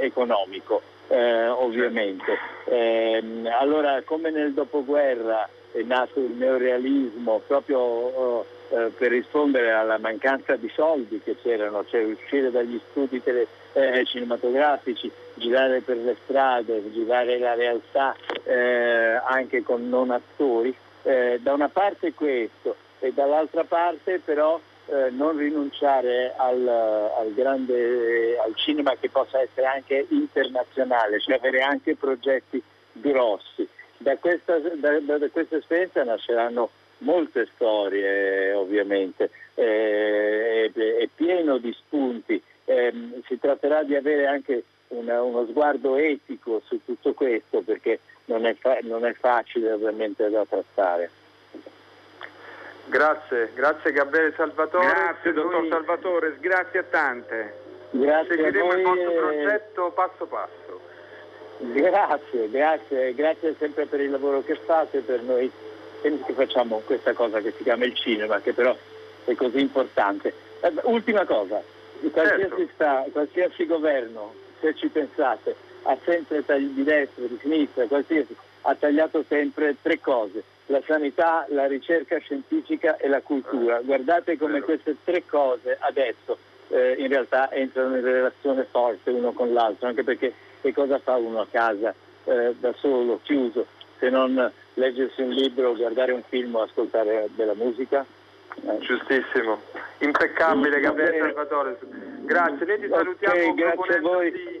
[0.00, 2.36] economico, eh, ovviamente.
[2.64, 9.98] Ehm, allora, come nel dopoguerra è nato il neorealismo proprio oh, eh, per rispondere alla
[9.98, 16.16] mancanza di soldi che c'erano, cioè uscire dagli studi tele- eh, cinematografici, girare per le
[16.24, 23.12] strade, girare la realtà eh, anche con non attori, eh, da una parte questo e
[23.12, 30.06] dall'altra parte però eh, non rinunciare al, al grande, al cinema che possa essere anche
[30.10, 33.66] internazionale, cioè avere anche progetti grossi.
[33.96, 41.72] Da questa, da- da- questa esperienza nasceranno molte storie ovviamente, eh, è, è pieno di
[41.72, 48.00] spunti, Ehm, si tratterà di avere anche una- uno sguardo etico su tutto questo perché
[48.26, 51.10] non è, fa- non è facile ovviamente da trattare.
[52.88, 54.86] Grazie, grazie Gabriele Salvatore.
[54.86, 57.54] Grazie dottor Noi Salvatore, grazie a tante.
[57.90, 60.80] Grazie a Seguiremo il vostro e- progetto passo passo.
[61.58, 65.50] Grazie, grazie, grazie sempre per il lavoro che fate, per noi
[66.00, 68.76] che facciamo questa cosa che si chiama il cinema, che però
[69.24, 70.32] è così importante.
[70.60, 71.60] Eh, ultima cosa,
[72.12, 72.68] qualsiasi, Certo.
[72.74, 78.74] sta- qualsiasi governo, se ci pensate, ha sempre tagli di destra, di sinistra, qualsiasi, ha
[78.76, 83.80] tagliato sempre tre cose, la sanità, la ricerca scientifica e la cultura.
[83.80, 89.52] Guardate come queste tre cose adesso eh, in realtà entrano in relazione forte uno con
[89.52, 93.66] l'altro, anche perché che cosa fa uno a casa eh, da solo, chiuso,
[93.98, 98.04] se non leggersi un libro, guardare un film o ascoltare della musica?
[98.62, 99.60] Eh, Giustissimo,
[99.98, 101.32] impeccabile Gabriele.
[101.32, 101.78] Salvatore.
[102.24, 104.57] Grazie, noi ti salutiamo grazie a proponendoti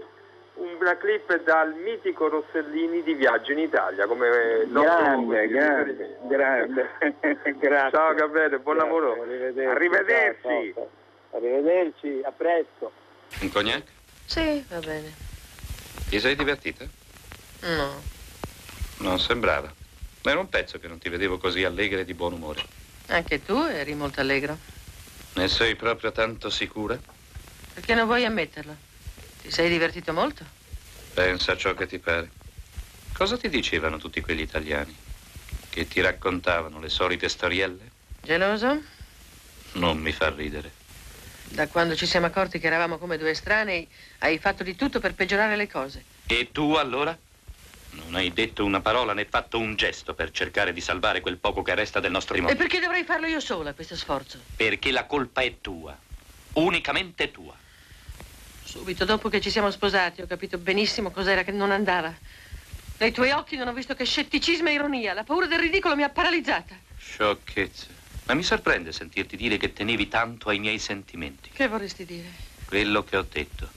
[0.58, 4.06] una clip dal mitico Rossellini di Viaggio in Italia.
[4.06, 6.88] Come Grande, grande, grande.
[7.58, 7.90] Grazie.
[7.90, 9.22] Ciao Gabriele, buon Grazie, lavoro.
[9.22, 9.68] Arrivederci.
[9.68, 10.42] Arrivederci.
[10.42, 10.90] Ciao, ciao.
[11.38, 12.92] Arrivederci, a presto.
[13.40, 13.82] Un cognac?
[14.24, 15.14] Sì, va bene.
[16.08, 16.86] Ti sei divertita?
[17.60, 18.02] No.
[18.98, 19.72] Non sembrava.
[20.22, 22.62] Era un pezzo che non ti vedevo così allegra e di buon umore.
[23.08, 24.56] Anche tu eri molto allegro.
[25.34, 26.98] Ne sei proprio tanto sicura?
[27.74, 28.74] Perché non vuoi ammetterlo?
[29.42, 30.44] Ti sei divertito molto?
[31.14, 32.30] Pensa a ciò che ti pare.
[33.12, 34.94] Cosa ti dicevano tutti quegli italiani?
[35.70, 37.90] Che ti raccontavano le solite storielle?
[38.22, 38.82] Geloso?
[39.72, 40.72] Non mi fa ridere.
[41.44, 45.14] Da quando ci siamo accorti che eravamo come due estranei, hai fatto di tutto per
[45.14, 46.04] peggiorare le cose.
[46.26, 47.16] E tu allora?
[47.90, 51.62] Non hai detto una parola né fatto un gesto per cercare di salvare quel poco
[51.62, 52.56] che resta del nostro E mondo.
[52.56, 54.38] perché dovrei farlo io sola, questo sforzo?
[54.56, 55.96] Perché la colpa è tua.
[56.54, 57.56] Unicamente tua.
[58.68, 62.14] Subito dopo che ci siamo sposati ho capito benissimo cos'era che non andava.
[62.98, 65.14] Nei tuoi occhi non ho visto che scetticismo e ironia.
[65.14, 66.76] La paura del ridicolo mi ha paralizzata.
[66.98, 67.86] Sciocchezza.
[68.26, 71.48] Ma mi sorprende sentirti dire che tenevi tanto ai miei sentimenti.
[71.48, 72.30] Che vorresti dire?
[72.66, 73.70] Quello che ho detto.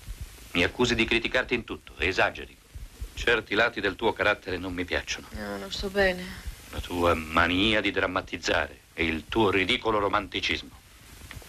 [0.51, 2.53] Mi accusi di criticarti in tutto, esageri.
[3.13, 5.27] Certi lati del tuo carattere non mi piacciono.
[5.29, 6.21] No, non sto bene.
[6.71, 10.79] La tua mania di drammatizzare e il tuo ridicolo romanticismo.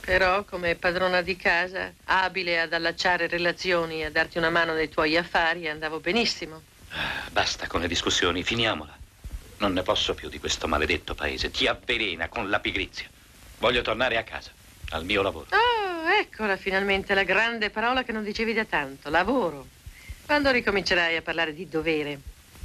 [0.05, 4.89] Però, come padrona di casa, abile ad allacciare relazioni e a darti una mano nei
[4.89, 6.63] tuoi affari, andavo benissimo.
[7.31, 8.99] Basta con le discussioni, finiamola.
[9.59, 11.53] Non ne posso più di questo maledetto paese.
[11.53, 13.09] Ti avvelena con la pigrizia.
[13.59, 14.51] Voglio tornare a casa,
[14.91, 15.47] al mio lavoro.
[15.51, 19.69] Oh, eccola finalmente la grande parola che non dicevi da tanto, lavoro.
[20.27, 22.19] Quando ricomincerai a parlare di dovere?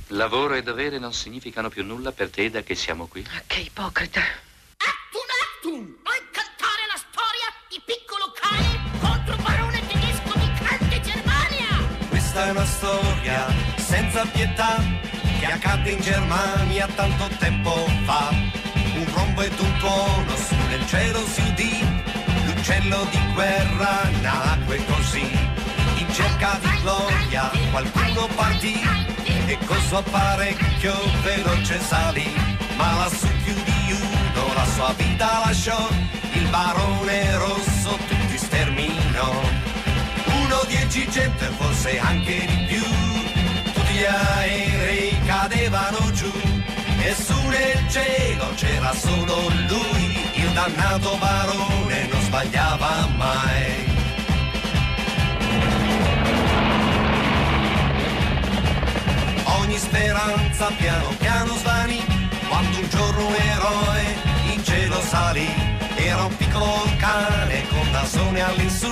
[0.08, 3.23] Lavoro e dovere non significano più nulla per te da che siamo qui.
[3.45, 4.21] Che ipocrita.
[12.38, 13.47] Questa è una storia
[13.78, 14.76] senza pietà
[15.39, 17.73] che accadde in Germania tanto tempo
[18.06, 18.30] fa.
[18.30, 21.84] Un rombo ed un tuono su nel cielo si udì,
[22.45, 25.32] l'uccello di guerra nacque così.
[25.97, 28.82] In cerca di gloria qualcuno partì
[29.47, 32.32] e col suo apparecchio veloce salì,
[32.76, 35.89] ma lassù più di uno la sua vita lasciò,
[36.34, 39.67] il barone rosso tutti sterminò.
[40.58, 42.84] Uno, dieci gente, forse anche di più.
[43.74, 46.32] Tutti gli aerei cadevano giù.
[47.00, 47.15] E
[47.50, 50.17] nel cielo c'era solo lui.
[50.34, 53.86] Il dannato barone non sbagliava mai.
[59.60, 62.04] Ogni speranza piano piano svanì.
[62.50, 64.15] Quando un giorno un eroe
[64.54, 65.48] in cielo salì.
[65.98, 68.91] Era un piccolo cane con nasone all'insù.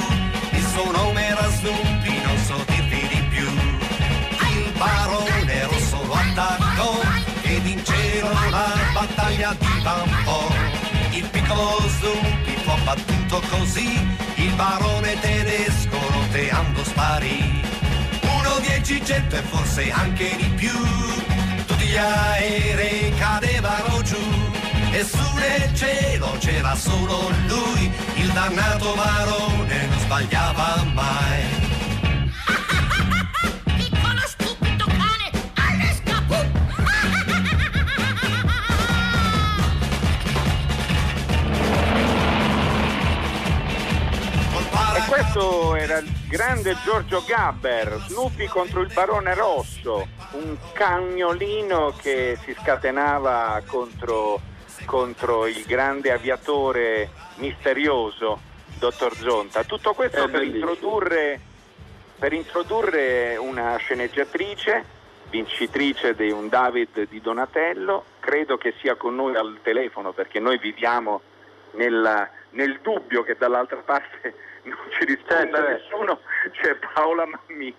[0.51, 1.24] Il suo nome
[1.65, 3.47] Snoopy, non so dirvi di più.
[3.47, 7.01] Il barone rosso lo attaccò
[7.41, 10.47] ed in cielo la battaglia divampò.
[11.09, 13.89] Il piccolo Snoopy fu abbattuto così,
[14.35, 17.63] il barone tedesco roteando sparì.
[18.21, 20.77] Uno, dieci, cento e forse anche di più.
[21.65, 24.44] Tutti gli aerei cadevano giù
[24.97, 31.43] e su nel cielo c'era solo lui, il dannato barone non sbagliava mai.
[33.75, 36.35] Piccolo stupido cane, all'escapù!
[44.95, 52.37] E questo era il grande Giorgio Gabber, Snoopy contro il barone rosso, un cagnolino che
[52.45, 54.39] si scatenava contro,
[54.85, 58.39] contro il grande aviatore misterioso,
[58.79, 59.63] dottor Zonta.
[59.63, 61.39] Tutto questo È per introdurre,
[62.19, 64.83] per introdurre una sceneggiatrice,
[65.29, 70.57] vincitrice di un David di Donatello, credo che sia con noi al telefono perché noi
[70.57, 71.21] viviamo
[71.71, 74.33] nella- nel dubbio che dall'altra parte
[74.63, 75.71] non ci risponda Certo.
[75.71, 76.19] nessuno,
[76.51, 77.75] c'è Paola Mammini.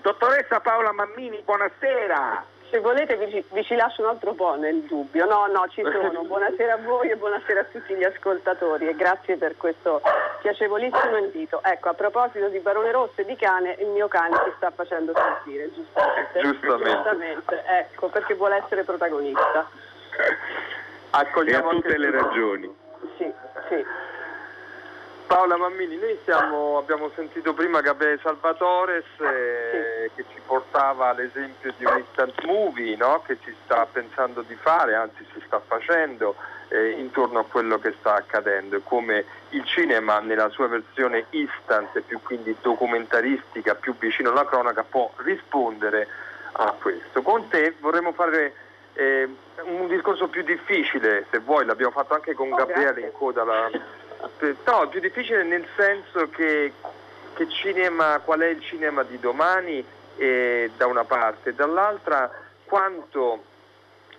[0.00, 2.44] Dottoressa Paola Mammini, buonasera.
[2.70, 5.24] Se volete vi, ci- vi ci lascio un altro po' nel dubbio.
[5.24, 6.22] No, no, ci sono.
[6.28, 10.02] Buonasera a voi e buonasera a tutti gli ascoltatori e grazie per questo
[10.40, 11.62] piacevolissimo invito.
[11.62, 15.12] Ecco, a proposito di Barone Rosso e di cane, il mio cane si sta facendo
[15.14, 16.40] sentire, giustamente.
[16.40, 16.90] Giustamente.
[16.90, 19.66] Giustamente, ecco, perché vuole essere protagonista.
[21.10, 22.76] Accogliamo E tutte le ragioni.
[23.16, 23.32] Sì,
[23.68, 23.84] sì.
[25.28, 31.84] Paola Mammini, noi siamo- abbiamo sentito prima Gabriele Salvatores eh, che ci portava l'esempio di
[31.84, 33.22] un instant movie no?
[33.26, 36.34] che si sta pensando di fare, anzi si sta facendo
[36.68, 42.00] eh, intorno a quello che sta accadendo e come il cinema nella sua versione instant,
[42.00, 46.08] più quindi documentaristica, più vicino alla cronaca, può rispondere
[46.52, 47.20] a questo.
[47.20, 48.54] Con te vorremmo fare
[48.94, 49.28] eh,
[49.64, 53.04] un discorso più difficile, se vuoi, l'abbiamo fatto anche con Oh, Gabriele grazie.
[53.04, 53.70] in coda alla...
[54.64, 56.72] No, più difficile nel senso che,
[57.34, 59.84] che cinema, qual è il cinema di domani
[60.16, 62.30] eh, da una parte, dall'altra
[62.64, 63.44] quanto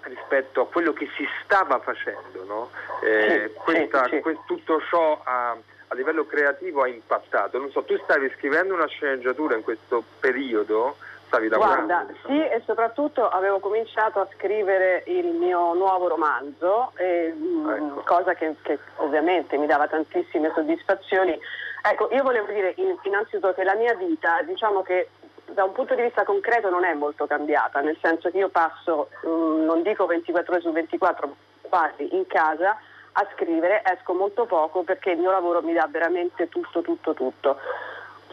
[0.01, 2.71] rispetto a quello che si stava facendo, no?
[3.03, 4.21] Eh, Sì, questa- sì, sì.
[4.21, 5.51] que- tutto ciò ha,
[5.87, 7.57] a livello creativo ha impattato?
[7.57, 10.95] Non so, tu stavi scrivendo una sceneggiatura in questo periodo,
[11.30, 11.86] stavi lavorando?
[11.86, 18.01] Guarda, sì e soprattutto avevo cominciato a scrivere il mio nuovo romanzo, e, mh, Ecco.
[18.03, 21.39] cosa che, che ovviamente mi dava tantissime soddisfazioni.
[21.82, 25.09] Ecco, io volevo dire in- innanzitutto che la mia vita, diciamo che
[25.45, 29.09] da un punto di vista concreto non è molto cambiata, nel senso che io passo,
[29.21, 32.77] mh, non dico 24 ore su 24, quasi in casa
[33.13, 37.57] a scrivere, esco molto poco perché il mio lavoro mi dà veramente tutto, tutto, tutto.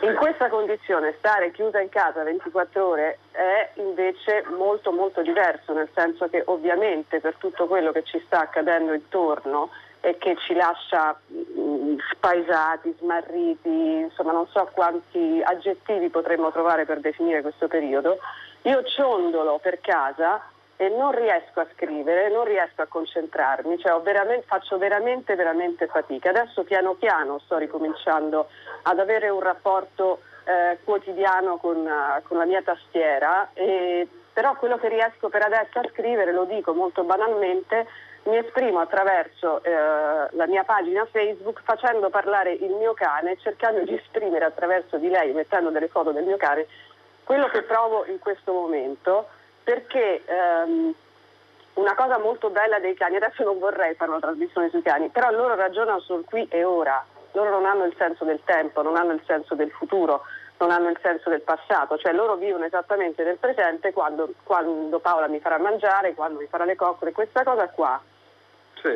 [0.01, 5.89] In questa condizione stare chiusa in casa 24 ore è invece molto molto diverso, nel
[5.95, 9.71] senso che ovviamente per tutto quello che ci sta accadendo intorno
[10.01, 17.01] e che ci lascia mh, spaesati, smarriti, insomma non so quanti aggettivi potremmo trovare per
[17.01, 18.19] definire questo periodo,
[18.63, 20.43] io ciondolo per casa
[20.77, 26.31] e non riesco a scrivere, non riesco a concentrarmi, cioè veramente- faccio veramente, veramente fatica.
[26.31, 28.49] Adesso piano piano sto ricominciando
[28.83, 34.77] ad avere un rapporto eh, quotidiano con, eh, con la mia tastiera, e- però quello
[34.77, 37.87] che riesco per adesso a scrivere, lo dico molto banalmente,
[38.25, 43.95] mi esprimo attraverso eh, la mia pagina Facebook facendo parlare il mio cane, cercando di
[43.95, 46.67] esprimere attraverso di lei, mettendo delle foto del mio cane,
[47.25, 49.29] quello che provo in questo momento,
[49.67, 50.95] perché ehm,
[51.75, 55.29] una cosa molto bella dei cani, adesso non vorrei fare una trasmissione sui cani, però
[55.33, 59.13] loro ragionano sul qui e ora, loro non hanno il senso del tempo, non hanno
[59.13, 60.23] il senso del futuro,
[60.59, 65.27] non hanno il senso del passato, cioè loro vivono esattamente nel presente quando, quando Paola
[65.27, 68.01] mi farà mangiare, quando mi farà le coccole, questa cosa qua.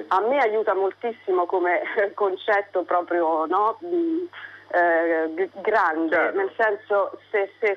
[0.06, 1.82] A me aiuta moltissimo come
[2.14, 3.76] concetto proprio no,
[4.68, 7.76] eh, grande, nel senso se, se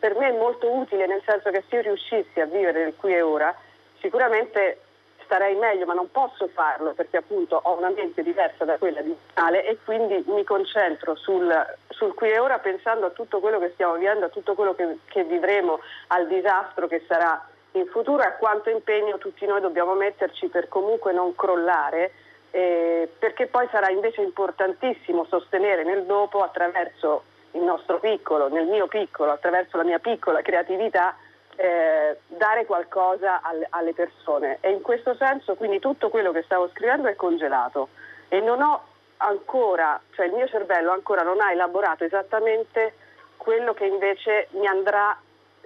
[0.00, 3.14] per me è molto utile, nel senso che se io riuscissi a vivere nel qui
[3.14, 3.54] e ora,
[4.00, 4.80] sicuramente
[5.24, 9.14] starei meglio, ma non posso farlo perché appunto ho una mente diversa da quella di
[9.28, 11.54] Natale e quindi mi concentro sul,
[11.88, 14.98] sul qui e ora pensando a tutto quello che stiamo vivendo, a tutto quello che,
[15.04, 15.78] che vivremo,
[16.08, 20.66] al disastro che sarà in futuro e a quanto impegno tutti noi dobbiamo metterci per
[20.66, 22.10] comunque non crollare.
[22.50, 27.22] eh, perché poi sarà invece importantissimo sostenere nel dopo attraverso
[27.52, 31.16] il nostro piccolo, nel mio piccolo, attraverso la mia piccola creatività,
[31.56, 34.58] eh, dare qualcosa alle, alle persone.
[34.60, 37.88] E in questo senso quindi tutto quello che stavo scrivendo è congelato
[38.28, 38.82] e non ho
[39.18, 42.94] ancora, cioè il mio cervello ancora non ha elaborato esattamente
[43.36, 45.18] quello che invece mi andrà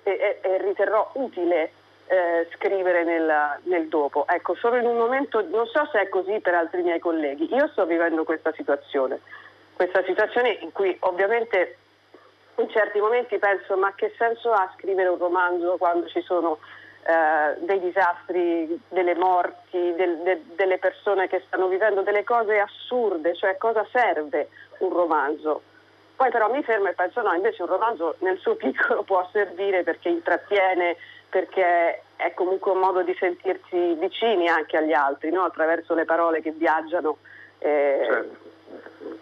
[0.03, 1.72] e, e- e riterrò utile
[2.07, 4.26] eh, scrivere nel, nel dopo.
[4.28, 7.68] Ecco, sono in un momento, non so se è così per altri miei colleghi, io
[7.68, 9.20] sto vivendo questa situazione,
[9.75, 11.77] questa situazione in cui ovviamente
[12.57, 16.59] in certi momenti penso ma che senso ha scrivere un romanzo quando ci sono
[17.07, 23.35] eh, dei disastri, delle morti, del- de- delle persone che stanno vivendo delle cose assurde,
[23.35, 24.49] cioè cosa serve
[24.79, 25.62] un romanzo?
[26.16, 29.83] Poi però mi fermo e penso no, invece un romanzo nel suo piccolo può servire
[29.83, 30.97] perché intrattiene,
[31.29, 35.43] perché è comunque un modo di sentirsi vicini anche agli altri, no?
[35.45, 37.18] attraverso le parole che viaggiano
[37.59, 38.29] eh,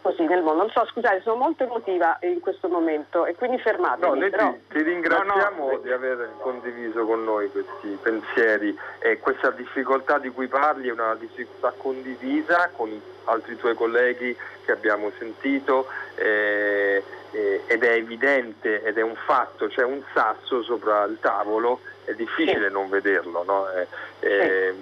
[0.00, 0.62] così nel mondo.
[0.62, 4.08] Non so, scusate, sono molto emotiva in questo momento e quindi fermatemi.
[4.08, 4.50] No, noi però...
[4.50, 5.78] ti, ti ringraziamo No, no.
[5.78, 11.14] di aver condiviso con noi questi pensieri e questa difficoltà di cui parli è una
[11.14, 17.02] difficoltà condivisa con altri tuoi colleghi che abbiamo sentito eh,
[17.32, 22.14] eh, ed è evidente ed è un fatto, c'è un sasso sopra il tavolo, è
[22.14, 23.42] difficile non vederlo.
[23.44, 23.68] no?
[23.70, 23.86] Eh,
[24.20, 24.74] eh,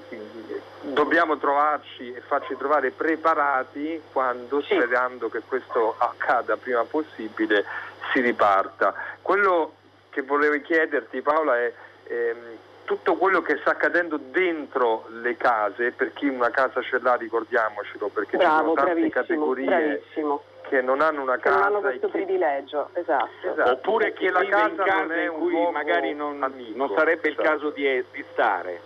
[0.82, 7.64] Dobbiamo trovarci e farci trovare preparati quando, sperando che questo accada prima possibile,
[8.12, 8.94] si riparta.
[9.20, 9.74] Quello
[10.08, 11.72] che volevo chiederti Paola è
[12.04, 12.36] ehm,
[12.84, 18.08] tutto quello che sta accadendo dentro le case, per chi una casa ce l'ha ricordiamocelo,
[18.08, 20.42] perché ci Bravo, sono tante categorie bravissimo.
[20.70, 23.28] Che non hanno una Che non casa hanno questo chi- privilegio, esatto.
[23.42, 23.70] Esatto.
[23.72, 26.76] Oppure chi Che la casa in non casa è in un cui magari non, amico.
[26.76, 27.48] non sarebbe il Esatto.
[27.48, 28.80] caso di, di stare.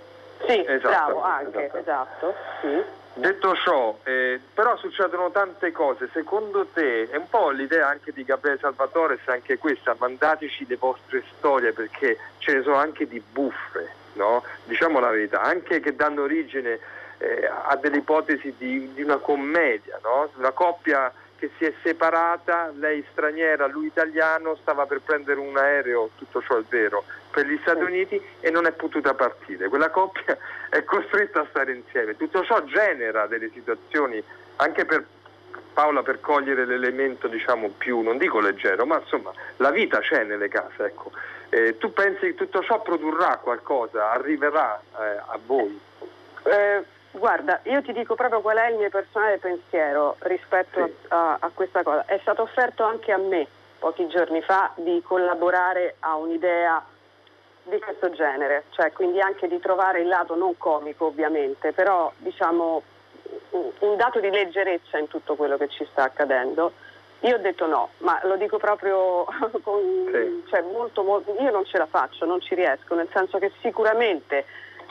[0.46, 1.78] Sì, Esatto, bravo, anche, esatto.
[1.78, 2.34] esatto.
[2.62, 2.82] Sì.
[3.16, 8.24] Detto ciò, eh, però succedono tante cose, secondo te è un po' l'idea anche di
[8.24, 13.20] Gabriele Salvatore, se anche questa, mandateci le vostre storie perché ce ne sono anche di
[13.20, 14.42] buffe, no?
[14.64, 16.80] diciamo la verità, anche che danno origine
[17.18, 20.28] eh, a delle ipotesi di, di una commedia, no?
[20.36, 21.12] una coppia
[21.44, 26.56] che si è separata, lei straniera, lui italiano, stava per prendere un aereo, tutto ciò
[26.56, 29.68] è vero, per gli Stati Uniti e non è potuta partire.
[29.68, 30.36] Quella coppia
[30.70, 32.16] è costretta a stare insieme.
[32.16, 34.22] Tutto ciò genera delle situazioni
[34.56, 35.04] anche per
[35.72, 40.48] Paola per cogliere l'elemento diciamo più, non dico leggero, ma insomma la vita c'è nelle
[40.48, 40.84] case.
[40.84, 41.10] Ecco.
[41.50, 45.78] Eh, tu pensi che tutto ciò produrrà qualcosa, arriverà eh, a voi?
[46.44, 46.84] Eh,
[47.16, 50.92] Guarda, io ti dico proprio qual è il mio personale pensiero rispetto sì.
[51.08, 52.04] a, a, questa cosa.
[52.06, 53.46] È stato offerto anche a me
[53.78, 56.84] pochi giorni fa di collaborare a un'idea
[57.62, 62.82] di questo genere, cioè quindi anche di trovare il lato non comico ovviamente, però diciamo
[63.50, 66.72] un dato di leggerezza in tutto quello che ci sta accadendo.
[67.20, 69.24] Io ho detto no, ma lo dico proprio
[69.62, 70.42] con, sì.
[70.48, 74.44] cioè molto, molto, io non ce la faccio, non ci riesco, nel senso che sicuramente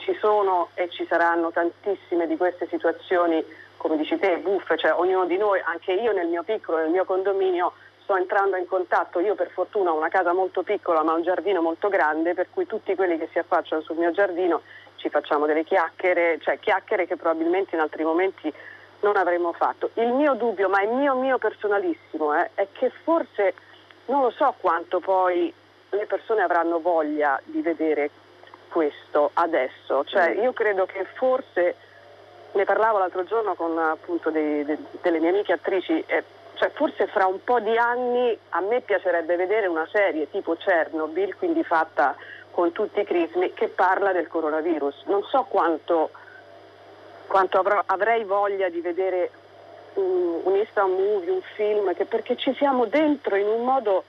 [0.04, 3.42] ci sono e ci saranno tantissime di queste situazioni,
[3.78, 7.04] come dici te, buffe, cioè ognuno di noi, anche io nel mio piccolo, nel mio
[7.04, 11.22] condominio, sto entrando in contatto, io per fortuna ho una casa molto piccola ma un
[11.22, 14.60] giardino molto grande, per cui tutti quelli che si affacciano sul mio giardino
[14.96, 18.52] ci facciamo delle chiacchiere, cioè chiacchiere che probabilmente in altri momenti
[19.00, 19.90] non avremmo fatto.
[19.94, 23.54] Il mio dubbio, ma è mio mio personalissimo, eh, è che forse
[24.06, 25.52] non lo so quanto poi
[25.90, 28.10] le persone avranno voglia di vedere
[28.74, 30.42] questo adesso, cioè mm.
[30.42, 31.76] io credo che forse
[32.50, 37.06] ne parlavo l'altro giorno con appunto dei, de, delle mie amiche attrici, eh, cioè forse
[37.06, 42.16] fra un po' di anni a me piacerebbe vedere una serie tipo Chernobyl, quindi fatta
[42.50, 45.04] con tutti i crismi, che parla del coronavirus.
[45.04, 46.10] Non so quanto,
[47.28, 49.30] quanto avrò, avrei voglia di vedere
[49.94, 54.02] un, un instant movie, un film, che, perché ci siamo dentro in un modo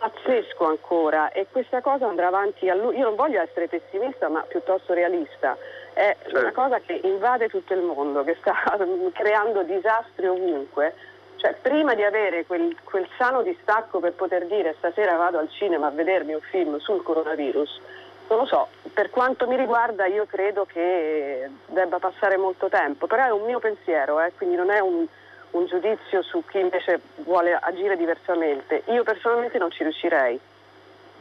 [0.00, 2.96] pazzesco ancora e questa cosa andrà avanti a lui.
[2.96, 5.56] Io non voglio essere pessimista ma piuttosto realista.
[5.92, 6.38] È certo.
[6.38, 8.54] una cosa che invade tutto il mondo, che sta
[9.12, 10.94] creando disastri ovunque.
[11.36, 15.86] Cioè, prima di avere quel, quel sano distacco per poter dire stasera vado al cinema
[15.86, 17.80] a vedermi un film sul coronavirus,
[18.28, 23.24] non lo so, per quanto mi riguarda io credo che debba passare molto tempo, però
[23.24, 25.06] è un mio pensiero, eh, quindi non è un,
[25.52, 28.82] un giudizio su chi invece vuole agire diversamente.
[28.86, 30.38] Io personalmente non ci riuscirei.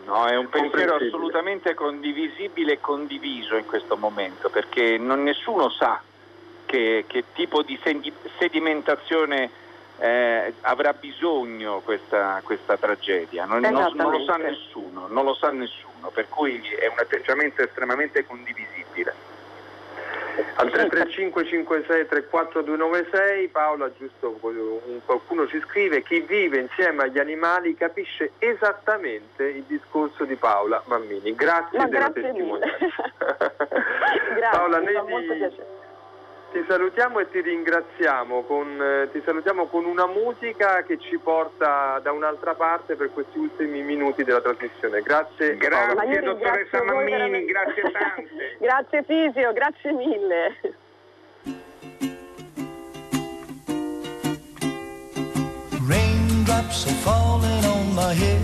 [0.06, 6.02] No, è un pensiero assolutamente condivisibile e condiviso in questo momento, perché non, nessuno sa
[6.66, 7.78] che, che tipo di
[8.38, 9.50] sedimentazione
[10.00, 15.52] eh, avrà bisogno questa, questa tragedia, non, non, non, lo sa nessuno, non lo sa
[15.52, 19.29] nessuno, per cui è un atteggiamento estremamente condivisibile.
[20.56, 24.38] Al 335 56 34296 Paola, giusto
[25.06, 31.34] qualcuno ci scrive, chi vive insieme agli animali capisce esattamente il discorso di Paola Mammini.
[31.36, 32.78] Grazie Ma della grazie testimonianza.
[34.36, 35.68] grazie, Paola, mi fa Nedi, molto piacere.
[36.52, 42.00] Ti salutiamo e ti ringraziamo con, eh, ti salutiamo con una musica che ci porta
[42.02, 45.02] da un'altra parte per questi ultimi minuti della trasmissione.
[45.02, 47.52] Grazie, Grazie, io dottoressa Mammini, veramente.
[47.52, 48.58] grazie tante.
[48.60, 50.56] grazie Fisio, grazie mille.
[55.88, 58.41] Raindrops are falling on my head.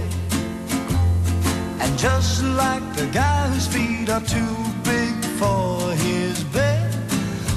[1.81, 6.24] And just like the guy whose feet are too big for bed,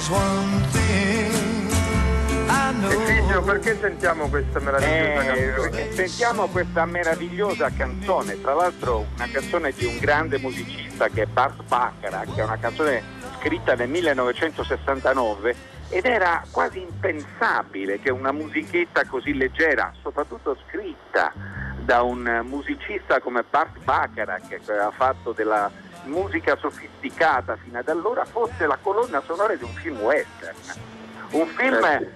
[0.00, 1.68] But there's one thing
[2.48, 2.90] I know.
[2.90, 5.92] E Figio, perché sentiamo questa meravigliosa Eh, canzone?
[5.92, 11.62] sentiamo questa meravigliosa canzone, tra l'altro una canzone di un grande musicista che è Bart
[11.64, 13.02] Bacharach, che è una canzone
[13.40, 15.54] scritta nel 1969
[15.90, 21.30] ed era quasi impensabile che una musichetta così leggera, soprattutto scritta
[21.78, 25.70] da un musicista come Bart Bacharach che aveva fatto della
[26.04, 30.56] musica sofisticata fino ad allora, fosse la colonna sonora di un film western.
[31.30, 32.08] Un film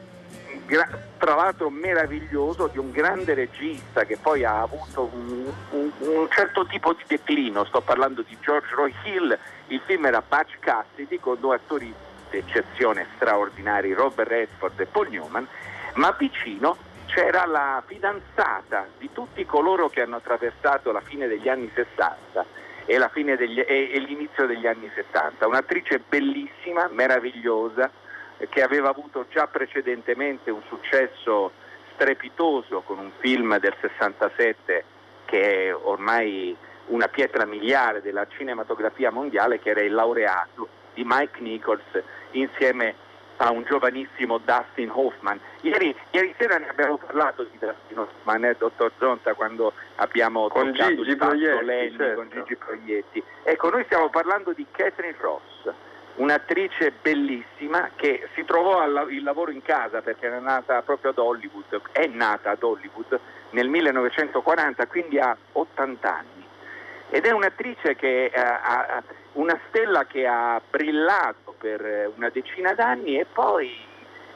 [0.66, 6.26] gra- tra l'altro meraviglioso di un grande regista che poi ha avuto un, un- un
[6.30, 11.18] certo tipo di declino, sto parlando di George Roy Hill, il film era Butch Cassidy
[11.18, 11.92] con due attori
[12.30, 15.46] d'eccezione straordinari, Robert Redford e Paul Newman,
[15.94, 16.76] ma vicino
[17.06, 22.44] c'era la fidanzata di tutti coloro che hanno attraversato la fine degli anni 60
[22.86, 27.90] e, degli- e- e l'inizio degli anni 70, un'attrice bellissima, meravigliosa,
[28.38, 31.52] eh, che aveva avuto già precedentemente un successo
[31.94, 34.84] strepitoso con un film del 67
[35.24, 36.56] che è ormai
[36.86, 42.94] una pietra miliare della cinematografia mondiale che era Il laureato di Mike Nichols insieme
[43.36, 45.38] a un giovanissimo Dustin Hoffman.
[45.62, 50.72] Ieri, ieri sera ne abbiamo parlato di Dustin Hoffman, eh, dottor Zonta, quando abbiamo Con
[50.72, 52.14] toccato Gigi il Proietti, Lenny, certo.
[52.14, 53.22] con Gigi Proietti.
[53.42, 55.42] Ecco, noi stiamo parlando di Catherine Ross.
[56.16, 61.18] un'attrice bellissima che si trovò al- il lavoro in casa perché era nata proprio ad
[61.18, 63.18] Hollywood, è nata ad Hollywood
[63.50, 66.46] nel 1940, quindi ha 80 anni.
[67.10, 72.74] Ed è un'attrice che eh, ha una stella che ha brillato per eh, una decina
[72.74, 73.74] d'anni e poi,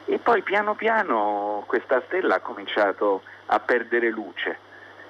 [0.05, 4.57] e poi piano piano questa stella ha cominciato a perdere luce.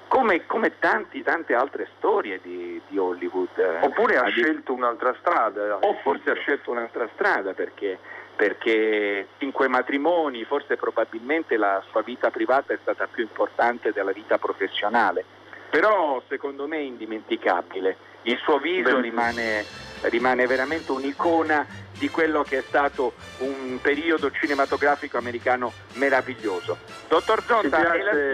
[0.06, 3.56] Come, come tanti, tante altre storie di, di Hollywood.
[3.56, 3.86] eh.
[3.86, 5.78] Oppure ha scelto un'altra strada.
[5.80, 7.98] o forse ha scelto un'altra strada perché,
[8.36, 14.36] perché cinque matrimoni, forse probabilmente la sua vita privata è stata più importante della vita
[14.36, 15.24] professionale.
[15.70, 17.96] Però secondo me è indimenticabile.
[18.22, 19.64] Il suo viso rimane,
[20.02, 21.64] rimane veramente un'icona
[22.00, 26.78] di quello che è stato un periodo cinematografico americano meraviglioso.
[27.08, 27.42] Dottor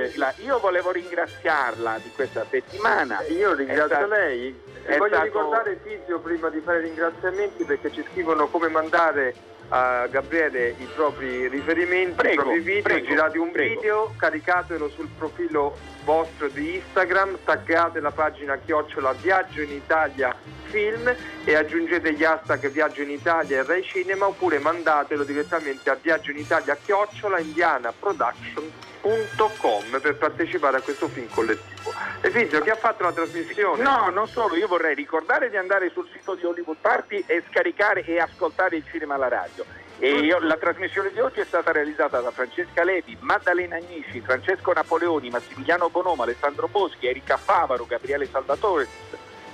[0.09, 0.33] sigla.
[0.39, 3.23] io volevo ringraziarla di questa settimana.
[3.29, 7.65] Io ringrazio È sta- lei e voglio stato- ricordare Fizio prima di fare i ringraziamenti
[7.65, 9.35] perché ci scrivono come mandare
[9.71, 13.75] a Gabriele i propri riferimenti, Prego, i propri video, prego, girate un prego.
[13.75, 15.77] video, caricatelo sul profilo
[16.07, 20.33] vostro di Instagram, taggate la pagina chiocciola Viaggio in Italia
[20.67, 21.13] Film
[21.45, 26.31] e aggiungete gli hashtag Viaggio in Italia e Rai Cinema oppure mandatelo direttamente a Viaggio
[26.31, 31.93] in Italia chiocciola indianaproduction.com per partecipare a questo film collettivo.
[32.21, 33.83] E Fizio, chi ha fatto la trasmissione?
[33.83, 38.05] No, non solo, io vorrei ricordare di andare sul sito di Hollywood Party e scaricare
[38.05, 39.65] e ascoltare il cinema alla radio.
[40.01, 45.31] Io- la trasmissione di oggi è stata realizzata da Francesca Levi, Maddalena Agnisci, Francesco Napoleoni,
[45.31, 48.87] Massimiliano Bonomo, Alessandro Boschi, Erika Favaro, Gabriele Salvatore,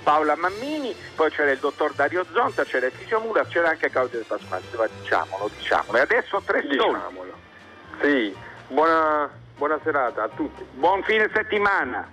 [0.03, 4.25] Paola Mammini, poi c'era il dottor Dario Zonta, c'era Efisio Mura, c'era anche Claudio De
[4.25, 4.63] Pasquale,
[4.99, 5.97] diciamolo, diciamolo.
[5.97, 6.61] E adesso tre.
[6.61, 7.33] Diciamolo.
[8.01, 8.35] Sì,
[8.67, 10.65] buona, buona serata a tutti.
[10.73, 12.05] Buon fine settimana.